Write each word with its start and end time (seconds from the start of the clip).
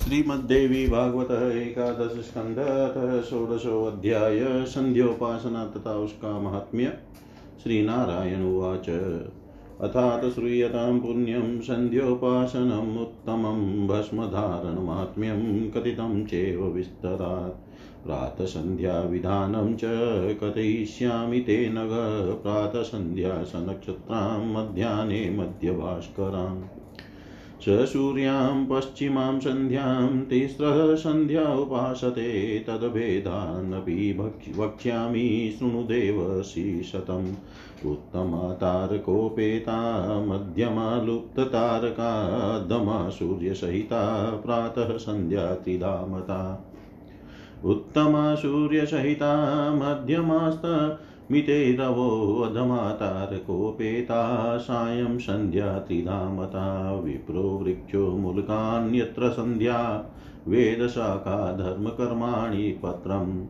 श्रीमद्देवी 0.00 0.86
भागवत 0.86 1.30
एकादश 1.30 2.12
स्कंध 2.20 2.56
षोडशोऽध्याय 3.24 4.64
संध्योपासना 4.64 5.64
तथा 5.66 5.90
उसका 5.90 6.40
महात्म्य 6.40 6.92
श्री 7.62 7.82
नारायण 7.82 8.42
उवाच। 8.44 8.88
अथात 9.80 10.24
श्रूयतां 10.34 11.00
पुण्यं 11.00 11.60
सन्ध्योपासनम् 11.60 12.98
उत्तमं 12.98 13.86
भस्मधारणमाहात्म्यं 13.88 15.70
कथितं 15.70 16.24
चेव 16.26 16.64
विस्तरात्। 16.64 17.60
प्रातसन्ध्याविधानं 18.04 19.76
च 19.76 19.80
कथयिष्यामि 20.42 21.40
ते 21.40 21.68
नग 21.68 21.90
प्रातसन्ध्या 22.42 23.42
सनक्षत्रां 23.42 24.46
मध्याह्ने 24.46 25.30
मध्यभास्कराम् 25.30 26.79
स 27.60 27.68
सूर्यां 27.68 28.66
पश्चिमां 28.66 29.40
सन्ध्यां 29.40 30.20
तिस्रः 30.20 30.94
सन्ध्या 30.94 31.54
उपासते 31.54 32.58
तद्भेदानपि 32.58 34.18
वक्ष्यामि 34.56 35.56
शृणुदेवसि 35.58 36.82
शतम् 36.82 37.34
उत्तमा 37.86 38.52
तारकोपेता, 38.52 40.04
मध्यमा 40.20 41.02
लुप्ततारका, 41.02 42.58
दमा 42.58 43.08
सूर्यसहिता, 43.08 44.30
प्रातः 44.46 44.96
सन्ध्या 44.96 45.54
त्रिधामता। 45.54 46.70
उत्तमा 47.64 48.34
सूर्यसहिता, 48.34 49.34
मध्यमास्त 49.74 50.62
मितेरवो 51.30 52.42
अधमातारकोपेता 52.42 54.58
सायं 54.58 55.18
सन्ध्या 55.18 55.78
त्रिधामता, 55.78 57.00
विप्रो 57.04 57.40
वृक्षो 57.40 58.10
मूलकान्यत्र 58.10 59.28
सन्ध्या 59.28 60.10
वेदशाखा 60.48 61.52
धर्मकर्माणि 61.52 62.56
पत्रम् 62.56 63.46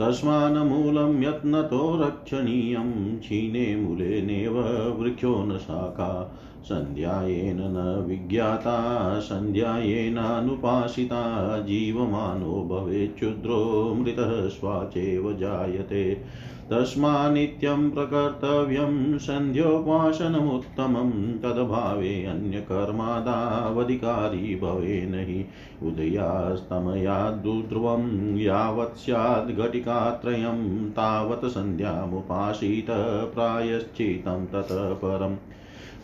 तस्मान्मूलं 0.00 1.22
यत्नतो 1.22 2.02
रक्षणीयं 2.02 3.18
क्षीणे 3.18 3.76
मूलेनेव 3.76 4.58
वृक्षो 5.02 5.44
न 5.44 5.58
शाखा 5.58 6.36
सन्ध्यायेन 6.64 7.58
न 7.60 8.04
विज्ञाता 8.08 9.20
सन्ध्यायेनानुपासिता 9.20 11.58
जीवमानो 11.58 12.68
भवेच्छुद्रो 12.70 13.94
मृतः 13.94 14.48
स्वाचेव 14.48 15.32
जायते। 15.32 16.24
तस्मान्नित्यं 16.72 17.90
प्रकर्तव्यं 17.90 19.18
सन्ध्योपासनमुत्तमं 19.18 21.38
तद्भावे 21.38 22.24
अन्यकर्मादावधिकारी 22.24 24.56
भवेन 24.56 25.14
हि 25.14 25.44
उदयास्तमयाद्दुध्रुवं 25.88 28.38
यावत् 28.38 28.96
स्याद् 28.96 29.56
घटिकात्रयं 29.56 30.90
तावत् 30.90 31.44
सन्ध्यामुपासीत 31.44 32.86
प्रायश्चितं 33.34 34.46
ततः 34.46 34.94
परम्। 34.94 35.36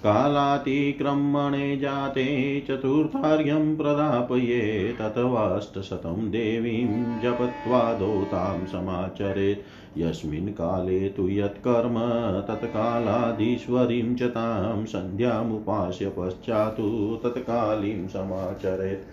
कालातिक्रमणे 0.04 1.76
जाते 1.76 2.64
चतुर्थार्घ्यं 2.68 3.76
प्रदापये 3.76 4.96
ततवाष्टशतं 5.00 6.30
देवीं 6.30 7.18
जपत्वादौ 7.18 8.24
तां 8.24 8.66
समाचरेत्। 8.66 9.58
यस्मिन् 9.98 10.48
काले 10.48 11.08
तु 11.08 11.28
यत्कर्म 11.28 11.94
तत्कालाधीश्वरीं 12.40 14.16
च 14.16 14.22
तां 14.22 14.84
सन्ध्यामुपास्य 14.84 16.12
पश्चात्तु 16.18 17.20
तत्कालीं 17.24 18.08
समाचरेत्। 18.08 19.08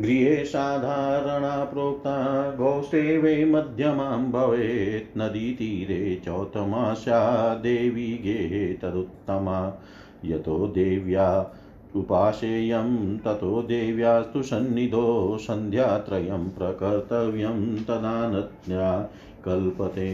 गृहे 0.00 0.44
साधारणा 0.44 1.64
प्रोक्ता 1.64 2.50
गोष्ठे 2.50 3.18
वै 3.18 3.44
मध्यमां 3.44 4.30
भवेत्, 4.30 5.18
नदीतीरे 5.18 6.22
चौतमास्या 6.24 7.54
देवी 7.54 8.20
गेहे 8.22 8.74
तदुत्तमा। 8.74 9.82
यतो 10.24 10.66
देव्या 10.66 11.54
उपासेयं 11.96 13.18
ततो 13.18 13.62
देव्यास्तु 13.62 14.42
सन्निधो 14.42 15.38
सन्ध्यात्रयं 15.40 16.48
प्रकर्तव्यं 16.48 17.76
तदानज्ञा 17.76 19.10
कल्पते। 19.44 20.10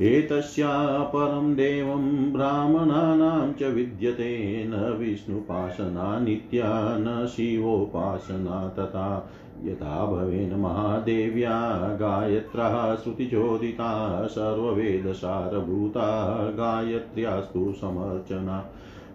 एतस्या 0.00 1.02
परं 1.02 1.54
देवं 1.54 2.32
ब्राह्मणानां 2.32 3.52
च 3.52 3.62
विद्यते 3.62 4.64
न 4.68 4.96
विष्णुपासना 4.98 6.18
नित्या 6.18 6.70
न 6.98 7.26
शिवोपासना 7.26 8.68
तथा 8.68 9.30
यथा 9.64 10.06
भवेन 10.06 10.54
महादेव्या 10.54 11.56
गायत्र्याः 12.00 12.96
श्रुतिचोदिता 12.96 14.26
सर्ववेदसारभूता 14.26 16.08
गायत्र्यास्तु 16.50 17.72
समर्चना 17.80 18.58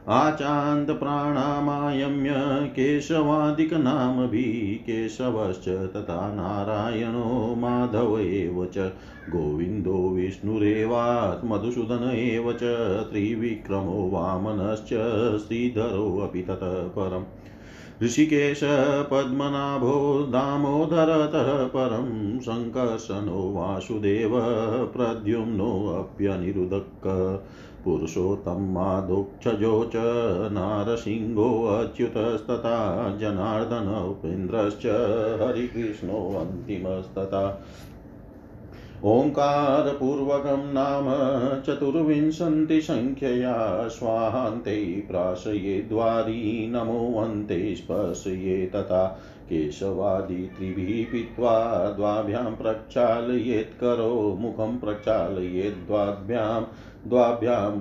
आचान्तप्राणामायम्य 0.09 2.71
केशवादिकनामभिः 2.71 4.87
केशवश्च 4.87 5.69
तथा 5.69 6.35
नारायणो 6.35 7.55
माधव 7.59 8.19
एव 8.19 8.67
च, 8.67 8.93
गोविन्दो 9.31 10.09
विष्णुरेवात्मधुसूदन 10.09 12.11
एव 12.15 12.53
च, 12.53 12.61
त्रिविक्रमो 13.11 14.11
वामनश्च 14.13 15.47
श्रीधरोऽपि 15.47 16.43
ततः 16.43 16.73
परम्। 16.73 17.25
ऋषिकेश 18.03 18.61
पद्मनाभो 19.11 19.93
दामोदरतः 20.33 21.49
परं 21.67 22.11
सङ्कर्षणो 22.41 23.39
वासुदेव 23.55 24.35
प्रद्युम्नोऽप्यनिरुदक् 24.97 27.07
पुरुषोत्तमादोक्षजो 27.85 29.73
च 29.95 30.03
नारसिंहोऽच्युतस्तथा 30.53 32.77
जनार्दन 33.21 33.89
उपेन्द्रश्च 34.11 34.85
हरिकृष्णोऽन्तिमस्तथा 35.43 37.43
ओङ्कारपूर्वकं 39.05 40.73
नाम 40.73 41.07
चतुर्विंशतिसङ्ख्यया 41.63 43.89
स्वाहान्ते 43.89 45.07
प्राशये 45.11 45.83
द्वारी 45.83 46.69
नमोऽन्ते 46.69 47.77
स्पर्शये 47.77 48.67
तथा 48.67 49.19
केशवादि 49.49 51.07
पीत्वा 51.13 51.91
द्वाभ्यां 51.91 52.55
प्रक्षालयेत्करो 52.55 54.39
मुखं 54.41 54.79
प्रक्षालयेद्वाभ्यां 54.79 56.63
द्वाभ्यां 57.09 57.81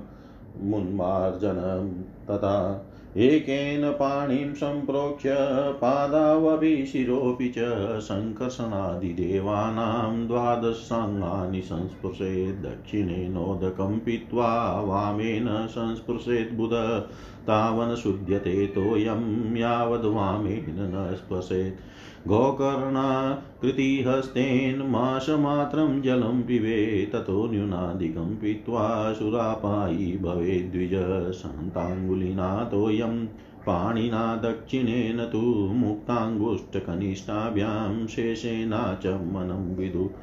मुन्मार्जनं 0.62 2.04
तथा 2.30 2.87
एकेन 3.16 3.92
पाणिं 3.92 4.54
सम्प्रोक्ष्य 4.54 5.36
पादावपि 5.82 6.86
शिरोऽपि 6.86 7.54
च 7.58 7.60
सङ्कर्षणादिदेवानां 8.00 10.28
द्वादशाङ्गानि 10.28 11.62
संस्पृशेत् 11.62 12.62
दक्षिणेनोदकं 12.62 14.00
पीत्वा 14.00 14.82
वामेन 14.82 15.68
संस्पृशेत् 15.68 16.54
बुध। 16.54 17.04
तावन् 17.48 17.96
शुध्यते 17.96 18.68
तोयं 18.68 19.56
यावद्वामेन 19.56 20.66
न 20.70 21.16
स्पृशेत्। 21.16 21.97
गोकर्णाकृतिहस्तेन 22.28 24.82
मासमात्रं 24.82 26.02
जलं 26.02 26.44
पिबे, 26.44 27.10
ततो 27.14 27.52
न्यूनाधिकं 27.52 28.36
पीत्वा 28.36 29.14
सुरापायी 29.14 30.18
भवेद्विज 30.18 31.34
शान्ताङ्गुलिनाथोऽयं। 31.34 33.28
पाणिना 33.66 34.36
दक्षिणेन 34.36 35.26
तु 35.26 35.74
मुक्ताङ्गुष्ठकनिष्ठाभ्यां 35.74 38.08
शेषेना 38.08 39.00
च 39.04 39.08
मनं 39.08 39.76
विदु। 39.76 40.16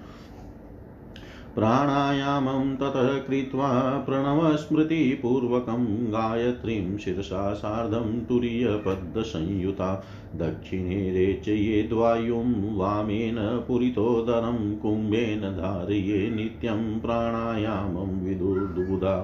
प्राणायामं 1.55 2.77
ततः 2.77 3.19
कृत्वा 3.19 3.69
प्रणवस्मृतिपूर्वकं 3.99 5.85
गायत्रीं 6.13 6.99
शिरसा 6.99 7.55
सार्धं 7.55 8.25
तुरीयपद्मसंयुता 8.25 9.91
दक्षिणे 10.37 11.11
रेचयेद्वायुं 11.11 12.77
वामेन 12.77 13.37
पुरितोदरं 13.69 14.77
कुम्भेन 14.77 15.41
धारये 15.41 16.31
नित्यं 16.31 17.01
प्राणायामं 17.01 18.21
विदुर्दुबुधा 18.25 19.17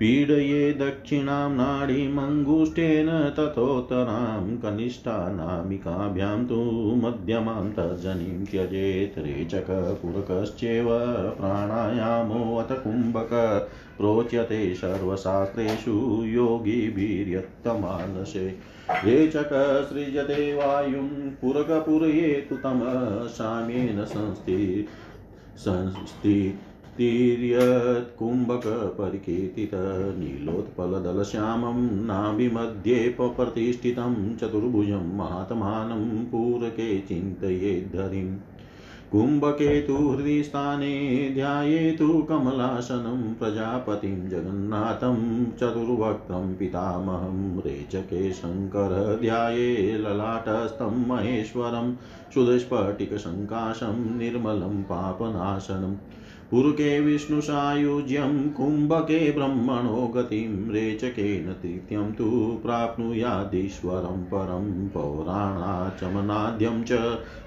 पीडये 0.00 0.72
दक्षिणां 0.80 1.44
नाडीमङ्गुष्ठेन 1.52 3.08
तथोत्तरां 3.38 4.56
कनिष्ठानामिकाभ्यां 4.64 6.36
तु 6.46 6.58
मध्यमां 7.02 7.64
तर्जनीं 7.78 8.44
त्यजेत् 8.50 9.16
रेचकपुरकश्चेव 9.26 10.90
प्राणायामोऽथ 11.38 12.74
कुम्भक 12.82 13.32
प्रोच्यते 13.98 14.60
सर्वशास्त्रेषु 14.74 15.94
योगिभिर्यत्तमानसे 16.34 18.46
रेचक 19.04 19.50
सृजते 19.88 20.42
वायुं 20.54 21.08
पुरकपुरयेतु 21.40 22.56
तमः 22.64 23.26
साम्येन 23.40 23.98
संस्थि 24.14 24.62
संस्थि 25.58 26.38
तिर्यत्कुम्भकपरिकीर्तित 26.98 29.70
नीलोत्पलदलश्यामं 30.18 32.06
नाभिमध्ये 32.06 33.16
प्रतिष्ठितं 33.20 34.36
चतुर्भुजं 34.36 35.16
महात्मानं 35.16 36.24
पूरके 36.24 37.00
चिन्तयेद्धरिम् 37.08 38.36
कुम्भकेतु 39.12 39.96
हृदिस्थाने 39.96 41.30
ध्यायेतु 41.34 42.26
कमलासनं 42.30 43.34
प्रजापतिं 43.34 44.28
जगन्नाथं 44.28 45.46
चतुर्वक्त्रं 45.60 46.54
पितामहं 46.54 47.60
रेचके 47.66 48.32
शङ्कर 48.32 49.18
ध्याये 49.20 49.98
ललाटस्थं 49.98 51.08
महेश्वरं 51.08 51.94
सुदस्फटिकसङ्काशं 52.34 54.18
निर्मलं 54.18 54.82
पापनाशनम् 54.90 55.96
पुरुके 56.50 57.00
विष्णुसायुज्यं 57.00 58.50
कुम्भके 58.50 59.32
ब्रह्मणो 59.32 60.06
गतिं 60.06 60.72
रेचकेन 60.72 61.52
तृतीयं 61.52 62.12
तु 62.12 62.28
प्राप्नुयादीश्वरं 62.62 64.22
परं 64.24 64.88
पौराणाचमनाद्यं 64.88 66.84
च 66.84 66.92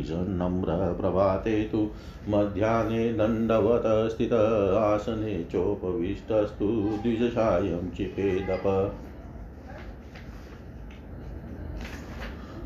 ईशन्नम्र 0.00 0.96
प्रभाते 1.00 1.62
तु 1.62 1.90
मध्याह्ने 2.28 3.12
दण्डवत 3.12 4.12
स्थित 4.12 4.32
आसने 4.78 5.44
चोपविष्टस्तु 5.44 6.98
द्विजसायं 7.02 7.90
चिपेदप। 7.90 8.94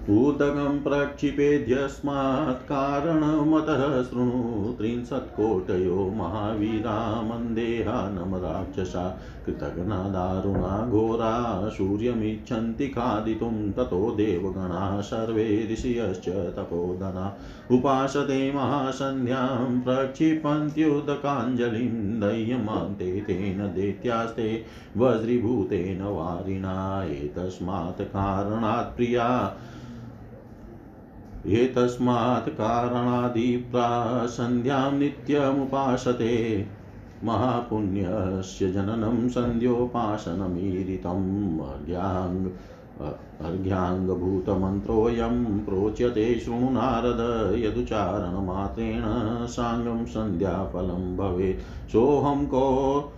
उदगं 0.09 0.83
प्रक्षिपेद्यस्मात् 0.83 2.69
कारणमतः 2.69 4.03
शृणु 4.03 4.75
त्रिंशत्कोटयो 4.79 6.13
महावीरा 6.17 7.23
मन्देहानमराक्षसा 7.23 9.21
कृतघ्ना 9.47 10.09
दारुणा 10.09 10.89
घोरा 10.89 11.69
सूर्यमिच्छन्ति 11.69 12.89
खादितुं 12.89 13.73
ततो 13.73 14.17
देवगणाः 14.17 15.03
सर्वे 15.03 15.69
ऋषयश्च 15.73 16.57
तपोधना 16.57 17.39
उपासते 17.71 18.53
महासन्ध्यां 18.53 19.83
प्रक्षिपन्त्युदकाञ्जलिं 19.83 22.21
दह्यमान्ते 22.21 23.21
तेन 23.21 23.75
दैत्यास्ते 23.75 24.65
वज्रीभूतेन 24.97 26.03
वारिणा 26.03 27.05
एतस्मात् 27.13 28.09
कारणात् 28.09 28.97
प्रिया 28.97 29.59
एतस्मात् 31.51 32.49
कारणादिप्रा 32.49 34.27
सन्ध्यां 34.27 34.93
नित्यमुपासते। 34.93 36.67
महापुण्यस्य 37.25 38.73
जननं 38.73 39.29
सन्ध्योपासनमीरितम्। 39.29 41.61
अर्घ्याङ् 41.61 42.47
अर्घ्याङ्गभूतमन्त्रोऽयं 43.47 45.65
प्रोच्यते 45.65 46.41
शृणु 46.41 46.71
नारद 46.71 47.55
यदुच्चारणमात्रेण 47.59 49.03
साङ्गं 49.47 50.05
सन्ध्याफलं 50.05 51.17
भवेत्। 51.17 51.93
सोऽहं 51.93 52.47
को 52.47 53.13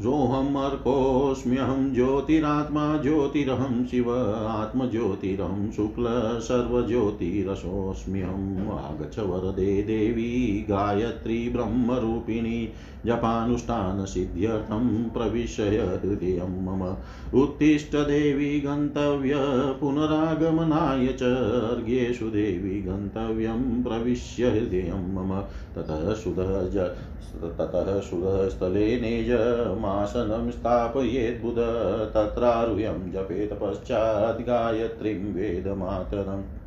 सोऽहमर्कोऽस्म्यहं 0.00 1.94
ज्योतिरात्मा 1.94 2.96
ज्योतिरहं 2.96 3.86
शिव 3.86 4.48
आत्मज्योतिरहं 4.48 5.70
शुक्ल 5.70 6.06
सर्वज्योतिरसोऽस्म्यहम् 6.40 8.70
आगच्छ 8.70 9.18
वरदे 9.18 9.82
देवी 9.82 10.66
गायत्री 10.68 11.48
ब्रह्मरूपिणी। 11.48 12.68
जपानुष्ठानसिद्ध्यर्थं 13.06 15.08
प्रविशय 15.08 16.00
हृदयं 16.04 16.64
मम 16.64 16.96
उत्तिष्ठ 17.40 17.96
देवी 17.96 18.60
गन्तव्य 18.60 19.34
पुनरागमनाय 19.80 21.06
च 21.06 21.22
अर्घ्येषु 21.22 22.30
देवी 22.30 22.82
गन्तव्यं 22.82 23.82
प्रविश्य 23.82 24.50
हृदयं 24.50 25.14
मम 25.14 25.40
ततः 25.76 26.14
सुधः 26.14 26.84
ततः 27.58 28.00
सुधस्थले 28.00 29.00
नेजमासनं 29.00 30.50
स्थापयेद्बुध 30.50 31.56
तत्रारुह्यं 32.14 33.12
जपेत 33.12 33.58
पश्चात् 33.62 34.42
गायत्रीं 34.42 35.34
वेदमातरम् 35.34 36.59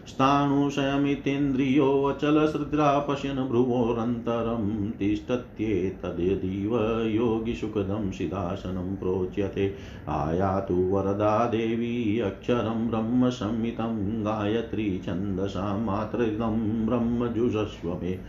स्थाणुशयमितेन्द्रियोऽचलसृद्रा 0.08 2.98
पश्यन् 2.98 3.48
भ्रुवोरन्तरं 3.48 4.90
तिष्ठत्येतद्यदीव 4.90 7.00
योगिसुखदं 7.00 8.10
सिदासनं 8.10 8.96
प्रोच्यते। 8.96 9.74
आयातु 10.08 10.74
वरदा 10.74 11.46
देवी 11.46 12.20
अक्षरं 12.20 12.88
ब्रह्मसंहितं, 12.88 14.24
गायत्री 14.24 15.02
छन्दसा 15.06 15.76
मातृदं 15.76 16.86
ब्रह्मजुषस्व 16.86 18.00
मे 18.02 18.20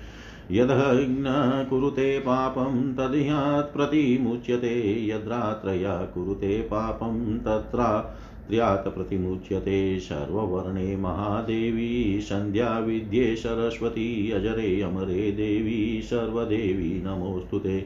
यदघ्न 0.52 1.66
कुरुते 1.70 2.20
पापं 2.20 2.94
तद्यात् 2.94 3.74
प्रतिमुच्यते, 3.74 5.08
यद्रात्रया 5.08 5.98
कुरुते 5.98 6.62
पापं 6.62 7.40
तत्रा 7.40 8.16
त्र्यात् 8.50 8.88
प्रतिमुच्यते 8.88 10.00
सर्ववर्णे 10.00 10.96
महादेवी 10.96 12.22
सन्ध्या 12.22 12.80
विद्ये 12.80 13.36
सरस्वती, 13.36 14.32
अजरे 14.32 14.82
अमरे 14.82 15.32
देवी, 15.32 16.02
सर्वदेवी 16.02 17.04
नमोऽस्तु 17.06 17.60
ते। 17.60 17.86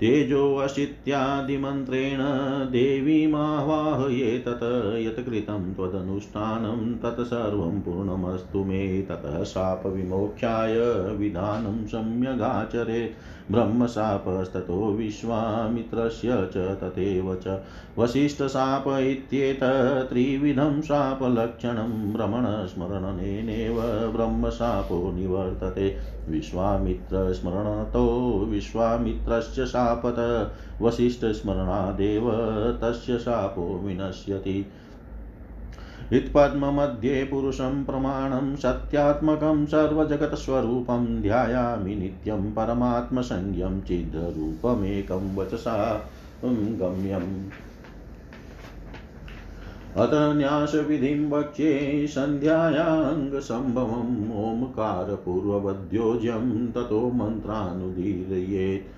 तेजोऽशित्यादिमन्त्रेण 0.00 2.18
देवीमावाहये 2.70 4.38
तत्, 4.38 4.96
यत् 4.96 5.26
कृतं 5.26 5.74
त्वदनुष्ठानं, 5.74 6.94
तत् 6.94 7.20
सर्वं 7.20 7.80
पूर्णमस्तु 7.80 8.64
मे, 8.64 9.02
ततः 9.02 9.44
शापविमोक्षाय 9.44 11.14
विधानं 11.16 11.86
सम्यगाचरेत्। 11.86 13.41
ब्रह्मशापस्ततो 13.50 14.92
विश्वामित्रस्य 14.92 16.50
च 16.54 16.56
तथैव 16.56 17.34
च 17.34 17.62
वसिष्ठशाप 17.98 18.88
इत्येतत् 18.88 20.08
त्रिविधं 20.08 20.82
शापलक्षणं 20.82 22.12
भ्रमणस्मरणनेनैव 22.12 24.12
ब्रह्मशापो 24.12 25.12
निवर्तते। 25.12 25.96
विश्वामित्रस्मरणतो 26.28 28.44
विश्वामित्रस्य 28.48 29.66
शापत, 29.66 30.50
वसिष्ठस्मरणादेव 30.82 32.30
तस्य 32.82 33.18
शापो 33.18 33.80
विनश्यति। 33.84 34.66
हृत्पद्ममध्ये 36.12 37.24
पुरुषं 37.24 37.84
प्रमाणं 37.84 38.56
सत्यात्मकं 38.56 39.66
सर्वजगत्स्वरूपं 39.66 41.22
ध्यायामि 41.22 41.94
नित्यं 41.94 42.52
परमात्मसंज्ञं 42.52 43.80
चिद्रूपमेकं 43.80 45.36
वचसा 45.36 46.10
गम्यम्। 46.44 47.50
अत 49.96 50.10
न्यासविधिं 50.14 51.30
वक्ष्ये 51.30 52.06
सन्ध्यायाङ्गसम्भवम् 52.08 54.32
ओङ्कारपूर्ववद्योज्यं 54.32 56.72
ततो 56.72 57.10
मन्त्रानुदीरयेत्। 57.10 58.92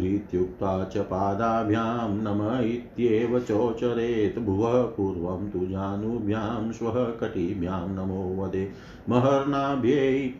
भूरित्युक्ता 0.00 0.84
च 0.84 0.98
पादाभ्यां 0.98 2.10
नम 2.10 2.64
इत्येव 2.64 3.40
चोचरेत् 3.40 4.38
भुवः 4.38 4.82
पूर्वं 4.82 5.50
तु 5.50 5.66
जानुभ्यां 5.66 6.72
श्वः 6.72 6.92
कटिभ्यां 6.92 7.88
नमो 7.88 8.42
वदे। 8.42 8.72
महर्नाभ्यै 9.08 10.34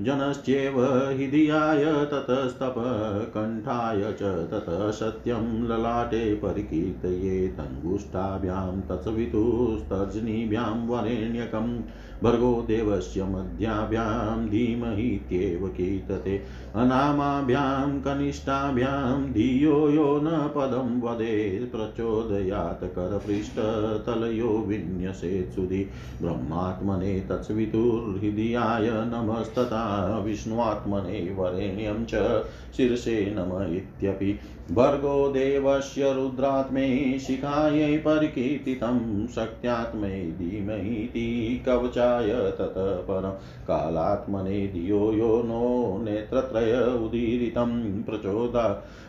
जनश्चेव 0.00 0.84
हृदयाय 0.84 1.84
ततस्तपकण्ठाय 1.84 4.12
च 4.12 4.22
ततः 4.22 4.90
सत्यं 4.90 5.68
ललाटे 5.68 6.34
परिकीर्तयेतङ्गुष्ठाभ्यां 6.34 8.80
तत्सवितुस्तर्जनीभ्यां 8.80 10.86
वरेण्यकम्। 10.86 11.80
भर्गो 12.22 12.64
देवस्य 12.68 13.24
मध्याभ्यां 13.24 14.48
धीमहीत्येव 14.48 15.68
कीर्तते। 15.68 16.42
अनामाभ्यां, 16.74 18.00
कनिष्ठाभ्यां 18.00 19.32
धियो 19.32 19.90
यो 19.90 20.20
न 20.20 20.26
पदं 20.26 21.00
वदेत् 21.00 21.72
प्रचोदयात् 21.72 22.84
करपृष्ठतलयो 22.84 24.64
विन्यसेत् 24.68 25.54
सुधि। 25.54 25.90
ब्रह्मात्मने 26.22 27.20
तत्सवितुर्हृदयाय 27.20 28.90
नमस्तथा। 28.90 30.18
विष्णुआत्मने 30.18 31.34
वरेण्यं 31.38 32.04
च 32.04 32.44
शीर्षे 32.76 33.34
नम 33.38 33.74
इत्यपि। 33.74 34.40
भर्गो 34.74 35.28
देवस्य 35.32 36.12
रुद्रात्मै 36.12 36.86
शिखायै 37.18 37.90
परिकीर्तितं 37.98 38.96
शक्त्यात्मै 39.34 40.10
धीमहीति 40.38 41.26
कवचाय 41.66 42.32
ततः 42.58 42.88
परं 43.02 43.36
कालात्मने 43.68 44.66
धियो 44.66 45.12
यो 45.12 45.30
नो 45.42 45.60
नेत्रत्रय 46.02 46.74
उदीरितं 47.04 47.76
प्रचोदा 48.02 48.66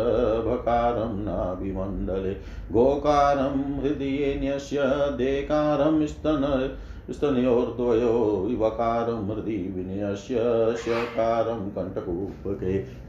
भकारं 0.46 1.18
नाभिमण्डले। 1.18 2.32
गोकारं 2.72 3.82
हृदयेन्यस्य, 3.82 4.76
देकारं 5.16 6.06
स्तन, 6.06 6.76
स्तनयोर्द्वयो 7.10 8.48
वकारं 8.58 9.26
हृदि 9.26 9.72
विनयस्य 9.76 10.34
शकारं 10.76 11.70
कण्टकूपके 11.70 13.07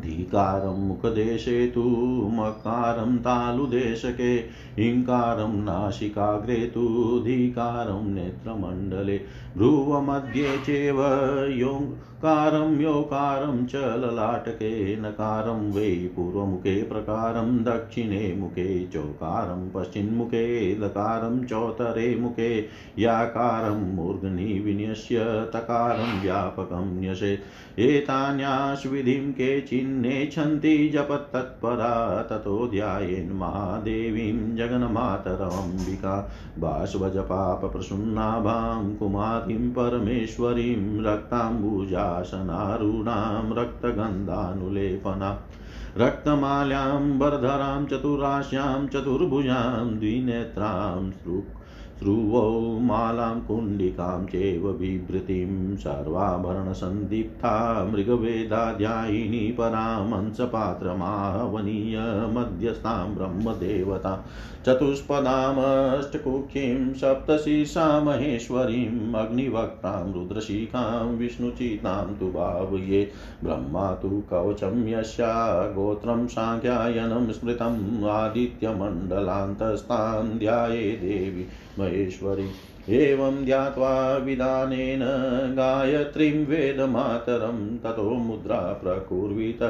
धीकारं 0.00 0.86
मुखदेशे 0.88 1.66
तु 1.74 1.82
मकारं 2.32 3.18
तालुदेशके 3.18 4.32
हिङ्कारं 4.78 5.56
नासिकाग्रे 5.64 6.66
तु 6.66 6.84
धीकारं 7.24 8.14
नेत्रमण्डले 8.14 9.18
भ्रुवमध्ये 9.56 10.58
चेव 10.58 11.02
योकारं 12.16 12.80
योकारं 12.80 13.66
च 13.66 13.74
ललाटके, 13.74 14.96
नकारं 14.96 15.72
वै 15.72 15.90
पूर्वमुखे 15.90 16.82
प्रकारं, 16.82 17.64
दक्षिणे 17.64 18.34
मुखे 18.38 18.90
चौकारं, 18.92 19.70
पश्चिन्मुखे 19.70 20.78
लकारं, 20.78 21.44
चौतरे 21.44 22.16
मुखे 22.16 22.68
याकारं, 22.98 23.94
मूर्धनि 23.94 24.62
विन्यस्य 24.64 25.50
तकारं, 25.54 26.22
व्यापकं 26.22 27.00
न्यसेत् 27.00 27.80
एतान्याश्विधिं 27.80 29.32
केचिन्नेच्छन्ति 29.32 30.88
जपत्तत्परा, 30.88 32.22
ततो 32.22 32.68
ध्यायेन् 32.68 33.38
महादेवीं 33.38 34.56
जगन्मातरम्बिका 34.56 36.30
बाष्वजपापप्रसुन्नाभां 36.58 38.94
कुमार 38.94 39.46
परमेश्वरीं 39.50 41.00
रक्ताम्बुजासनारूढां 42.06 43.56
रक्तगन्धानुलेपना 43.58 45.30
रक्तमाल्यां 45.96 47.02
वरधरां 47.18 47.86
चतुराश्यां 47.86 48.86
चतुर्भुजां 48.86 49.98
द्विनेत्रां 49.98 51.10
ध्रुवौ 52.00 52.48
मालां 52.86 53.38
कुण्डिकां 53.40 54.24
चैव 54.26 54.72
बिभृतिं 54.78 55.76
सर्वाभरणसन्दीप्ता 55.76 57.52
मृगवेदाध्यायिनी 57.92 59.40
परामंसपात्रमाहवनीय 59.58 61.98
मध्यस्थां 62.34 63.14
ब्रह्मदेवता 63.14 64.12
चतुष्पदामष्टकुक्षीं 64.66 66.78
सप्तशीर्षा 67.00 67.86
महेश्वरीम् 68.00 69.16
अग्निवक्तां 69.16 70.12
रुद्रशिखां 70.12 71.16
विष्णुचितां 71.16 72.06
तु 72.20 72.26
भावये 72.32 73.02
ब्रह्मा 73.44 73.84
तु 74.02 74.08
कवचं 74.30 74.86
यस्या 74.88 75.30
गोत्रं 75.76 76.26
साङ्ख्यायनं 76.34 77.26
स्मृतम् 77.32 78.04
आदित्यमण्डलान्तस्तां 78.16 80.24
ध्याये 80.38 80.90
देवी 81.02 81.44
महेश्वरी 81.86 82.48
एवं 82.88 83.44
ध्यात्वा 83.44 84.16
विधानेन 84.16 85.00
गायत्रीं 85.56 86.46
वेदमातरं 86.46 87.78
ततो 87.78 88.10
मुद्रा 88.10 88.80
प्रकुर्वीत। 88.82 89.62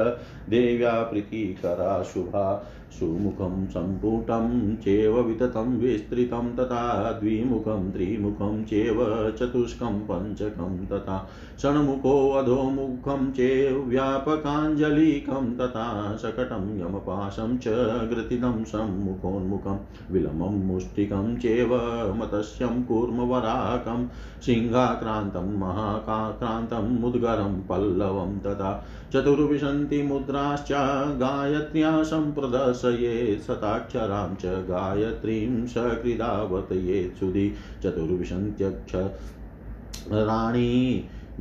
देव्या 0.49 1.03
प्रीतिकरा 1.03 2.03
शुभा, 2.03 2.71
सुमुखं 2.99 3.67
सम्पुटं 3.67 4.75
चेव 4.75 5.19
विततं, 5.19 5.77
विस्तृतं 5.77 6.55
तथा 6.55 7.11
द्विमुखं, 7.11 7.91
त्रिमुखं 7.91 8.63
चेव 8.63 9.03
चतुष्कं, 9.39 9.99
पञ्चकं 9.99 10.85
तथा 10.85 11.29
षण्मुखोऽधोमुखं 11.61 13.31
चेव 13.31 13.83
व्यापकाञ्जलिकं 13.87 15.57
तथा 15.57 16.17
शकटं 16.21 16.79
यमपाशं 16.79 17.57
च 17.57 17.67
घृतिनं 18.09 18.63
सम्मुखोन्मुखं 18.63 19.77
विलमं 20.11 20.65
मुष्टिकं 20.65 21.37
चेव 21.37 21.75
मतस्यं 22.15 22.83
कूर्मवराकं 23.07 24.05
सिंहाक्रान्तं 24.45 25.47
महाकाक्रान्तं 25.59 26.87
मुद्गरं 27.01 27.53
पल्लवं 27.69 28.37
तथा 28.45 28.71
चतुर्विशन्ति 29.13 30.01
मुद्राश्च 30.03 30.71
गायत्र्या 31.21 31.91
सम्प्रदर्शयेत् 32.03 33.45
शताक्षरां 33.47 34.35
च 34.35 34.45
गायत्रीं 34.69 35.65
सकृदावर्तयेत् 35.67 37.19
सुधि 37.19 37.47
चतुर्विशन्त्यक्षराणि 37.83 40.71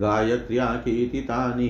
गायत्र्या 0.01 0.67
कीर्तितानि 0.85 1.69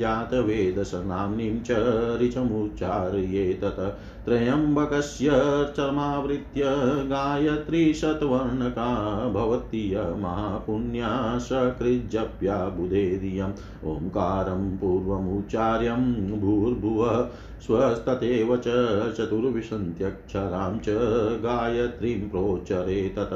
जातवेदसनाम्नीं 0.00 1.54
च 1.68 1.78
ऋचमुच्चारयेतत 2.20 3.78
त्र्यम्बकस्य 4.26 5.30
चर्मावृत्य 5.76 6.62
गायत्री 7.10 7.94
शतवर्णका 7.94 8.88
भवतीय 9.34 9.96
महापुण्या 10.18 11.38
सकृज्जप्या 11.38 12.58
बुधेरियम् 12.68 13.52
ओङ्कारं 13.88 14.76
पूर्वमुच्चार्यं 14.76 16.04
भूर्भुवः 16.40 17.20
स्वस्ततेव 17.62 18.56
च 18.56 18.72
चतुर्विंशत्यक्षरां 19.18 20.78
च 20.78 20.96
गायत्रीं 21.44 22.28
प्रोच्चरे 22.30 23.14
तत 23.18 23.32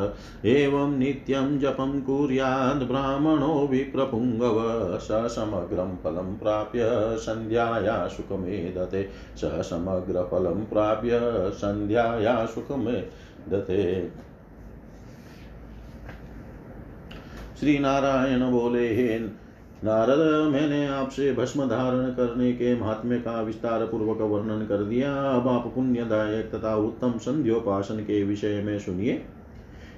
एवं 0.47 0.99
नित्यं 0.99 1.59
जपं 1.59 2.01
कुर्याद् 2.01 2.83
ब्राह्मणो 2.89 3.69
विप्रपुङ्गव। 3.71 4.59
स 4.99 5.09
समग्रं 5.37 5.97
फलं 6.05 6.35
प्राप्य 6.37 6.89
सन्ध्याया 7.19 7.97
सुखमेदते 8.09 9.03
स 9.37 9.45
समग्रफलं 9.71 10.65
प्राप्य 10.79 11.21
संध्याया 11.51 12.47
सुख 12.47 12.71
में 12.79 13.09
दते 13.49 14.09
श्री 17.61 17.79
नारायण 17.79 18.51
बोले, 18.51 18.89
हे 18.95 19.19
नारद, 19.85 20.53
मैंने 20.53 20.87
आपसे 20.87 21.33
भस्म 21.33 21.69
धारण 21.69 22.11
करने 22.11 22.53
के 22.53 22.75
महात्म्य 22.81 23.19
का 23.19 23.41
विस्तार 23.43 23.85
पूर्वक 23.87 24.21
वर्णन 24.21 24.67
कर 24.67 24.85
दिया। 24.85 25.15
अब 25.15 25.49
आप 25.49 25.73
पुण्यदायक 25.75 26.51
तथा 26.55 26.75
उत्तम 26.77 27.19
संध्योपासन 27.19 28.01
के 28.01 28.23
विषय 28.25 28.63
में 28.63 28.79
सुनिए। 28.79 29.23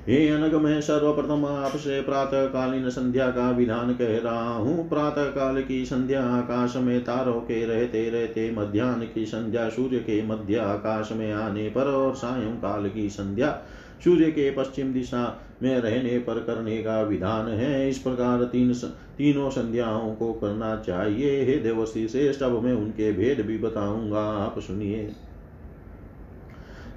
हे 0.00 0.28
अनग 0.28 0.54
मैं 0.54 0.80
सर्वप्रथम 0.80 1.44
आपसे 1.44 2.00
प्रातः 2.02 2.44
कालीन 2.44 2.88
संध्या 2.90 3.26
का 3.30 3.50
विधान 3.50 3.92
कह 3.94 4.16
रहा 4.18 4.54
हूँ। 4.54 4.88
प्रातः 4.88 5.24
काल 5.24 5.62
की 5.62 5.84
संध्या 5.84 6.22
आकाश 6.24 6.76
में 6.76 7.00
तारों 7.04 7.40
के 7.40 7.64
रहते 7.66 8.08
रहते, 8.10 8.50
मध्यान्ह 8.50 9.04
की 9.04 9.26
संध्या 9.26 9.68
सूर्य 9.68 9.98
के 9.98 10.22
मध्य 10.26 10.56
आकाश 10.56 11.12
में 11.12 11.32
आने 11.32 11.68
पर 11.68 11.82
और 11.82 12.14
सायं 12.14 12.56
काल 12.56 12.88
की 12.88 13.08
संध्या 13.10 13.62
सूर्य 14.04 14.30
के 14.30 14.50
पश्चिम 14.50 14.92
दिशा 14.92 15.40
में 15.62 15.78
रहने 15.78 16.18
पर 16.18 16.34
करने 16.34 16.82
का 16.82 17.02
विधान 17.02 17.48
है। 17.48 17.88
इस 17.88 17.98
प्रकार 17.98 18.44
तीन 18.44 18.72
तीनों 19.18 19.50
संध्याओं 19.50 20.14
को 20.14 20.32
करना 20.32 20.76
चाहिए। 20.76 21.44
हे 21.44 21.56
देवसी 21.56 22.08
श्रेष्ठ, 22.08 22.42
अब 22.42 22.62
मैं 22.62 22.72
उनके 22.72 23.12
भेद 23.12 23.40
भी 23.40 23.58
बताऊँगा। 23.58 24.22
आप 24.44 24.58
सुनिए। 24.58 25.10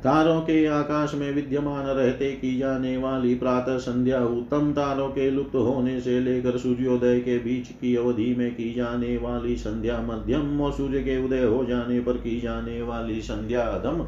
तारों 0.04 0.42
के 0.42 0.66
आकाश 0.66 1.14
में 1.14 1.32
विद्यमान 1.32 1.86
रहते 1.86 2.32
की 2.32 2.58
जाने 2.58 2.98
वाली 2.98 3.36
प्रातः 3.36 3.78
संध्या 3.78 4.26
उत्तम 4.26 4.72
तारों 4.72 5.08
के 5.10 5.30
लुप्त 5.32 5.56
होने 5.56 6.02
से 6.02 6.20
लेकर 6.20 6.58
सूर्योदय 6.58 7.20
के 7.20 7.38
बीच 7.38 7.68
की 7.68 7.96
अवधि 7.96 8.36
में 8.36 8.56
की 8.56 8.74
जाने 8.74 9.18
वाली 9.18 9.56
संध्या 9.56 10.02
मध्यम 10.02 10.62
और 10.62 10.74
सूर्य 10.74 11.00
के 11.00 11.26
उदय 11.26 11.44
हो 11.44 11.66
जाने 11.66 12.00
पर 12.00 12.14
की 12.14 12.40
जाने 12.42 12.82
वाली 12.82 13.22
संध्या 13.22 13.62
अधम। 13.62 14.06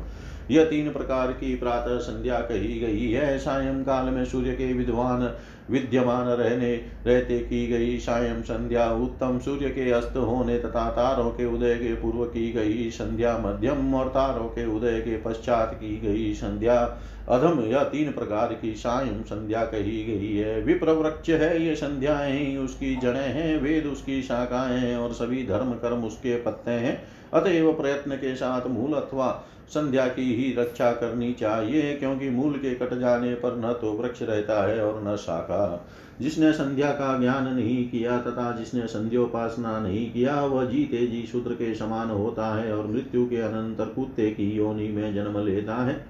यह 0.51 0.65
तीन 0.65 0.91
प्रकार 0.93 1.31
की 1.31 1.55
प्रातः 1.55 1.97
संध्या 1.97 2.39
कही 2.39 2.79
गई 2.79 3.11
है। 3.11 3.39
सायं 3.39 3.83
काल 3.83 4.05
में 4.05 4.25
सूर्य 4.25 4.51
के 4.51 4.73
विद्वान 4.73 5.35
विद्यमान 5.71 6.27
रहने, 6.27 6.75
रहते 7.07 7.39
की 7.39 7.67
गई। 7.67 7.97
सायं 7.99 8.41
संध्या 8.41 8.91
उत्तम 8.91 9.39
सूर्य 9.39 9.69
के 9.69 9.91
अस्त 9.91 10.17
होने 10.17 10.59
तथा 10.59 10.89
तारों 10.89 11.29
के 11.29 11.45
उदय 11.45 11.75
के 11.75 11.93
पूर्व 11.95 12.25
की 12.25 12.51
गई। 12.51 12.89
संध्या 12.89 13.37
मध्यम 13.37 13.95
और 13.95 14.07
तारों 14.07 14.47
के 14.47 14.65
उदय 14.75 14.99
के 14.99 15.17
पश्चात 15.17 15.73
की 15.73 15.97
गई। 15.97 16.33
संध्या 16.33 16.97
अधम, 17.29 17.61
यह 17.61 17.83
तीन 17.83 18.11
प्रकार 18.11 18.53
की 18.61 18.73
सायं 18.73 19.23
संध्या 19.23 19.63
कही 19.65 20.03
गई 20.03 20.35
है। 20.35 20.61
विप्रवृक्ष 20.61 21.29
है 21.29 21.63
ये 21.63 21.75
संध्याएँ, 21.75 22.57
उसकी 22.57 22.95
जड़ें 22.95 23.29
हैं, 23.29 23.61
वेद 23.61 23.85
उसकी 23.85 24.21
शाखाएँ 24.21 24.95
और 24.95 25.13
सभी 25.13 25.47
धर्म 25.47 25.71
कर्म 25.71 26.03
उसके 26.03 26.41
पत्ते 26.41 26.71
हैं। 26.71 27.03
अतएव 27.33 27.73
प्रयत्न 27.73 28.11
के 28.11 28.35
साथ 28.35 28.67
मूल 28.67 28.93
अथवा 28.93 29.45
संध्या 29.69 30.07
की 30.07 30.33
ही 30.35 30.53
रक्षा 30.53 30.91
करनी 30.91 31.33
चाहिए, 31.33 31.93
क्योंकि 31.95 32.29
मूल 32.29 32.53
के 32.53 32.73
कट 32.75 32.93
जाने 32.99 33.33
पर 33.33 33.57
न 33.57 33.73
तो 33.73 33.91
वृक्ष 33.93 34.21
रहता 34.21 34.67
है 34.67 34.85
और 34.85 35.03
न 35.07 35.15
शाखा। 35.15 35.87
जिसने 36.21 36.51
संध्या 36.53 36.91
का 36.91 37.19
ज्ञान 37.19 37.53
नहीं 37.55 37.89
किया 37.89 38.17
तथा 38.17 38.51
जिसने 38.51 38.87
संध्योपासना 38.87 39.79
नहीं 39.79 40.11
किया, 40.11 40.41
वह 40.41 40.65
जीते 40.65 41.07
जी 41.07 41.25
शूद्र 41.31 41.53
के 41.53 41.75
समान 41.75 42.09
होता 42.09 42.55
है 42.55 42.77
और 42.77 42.87
मृत्यु 42.87 43.25
के 43.25 43.37
अनंतर 43.37 43.85
कुत्ते 43.85 44.29
की 44.31 44.51
योनि 44.51 44.87
में 44.87 45.15
जन्म 45.15 45.45
लेता 45.45 45.75
है। 45.75 46.05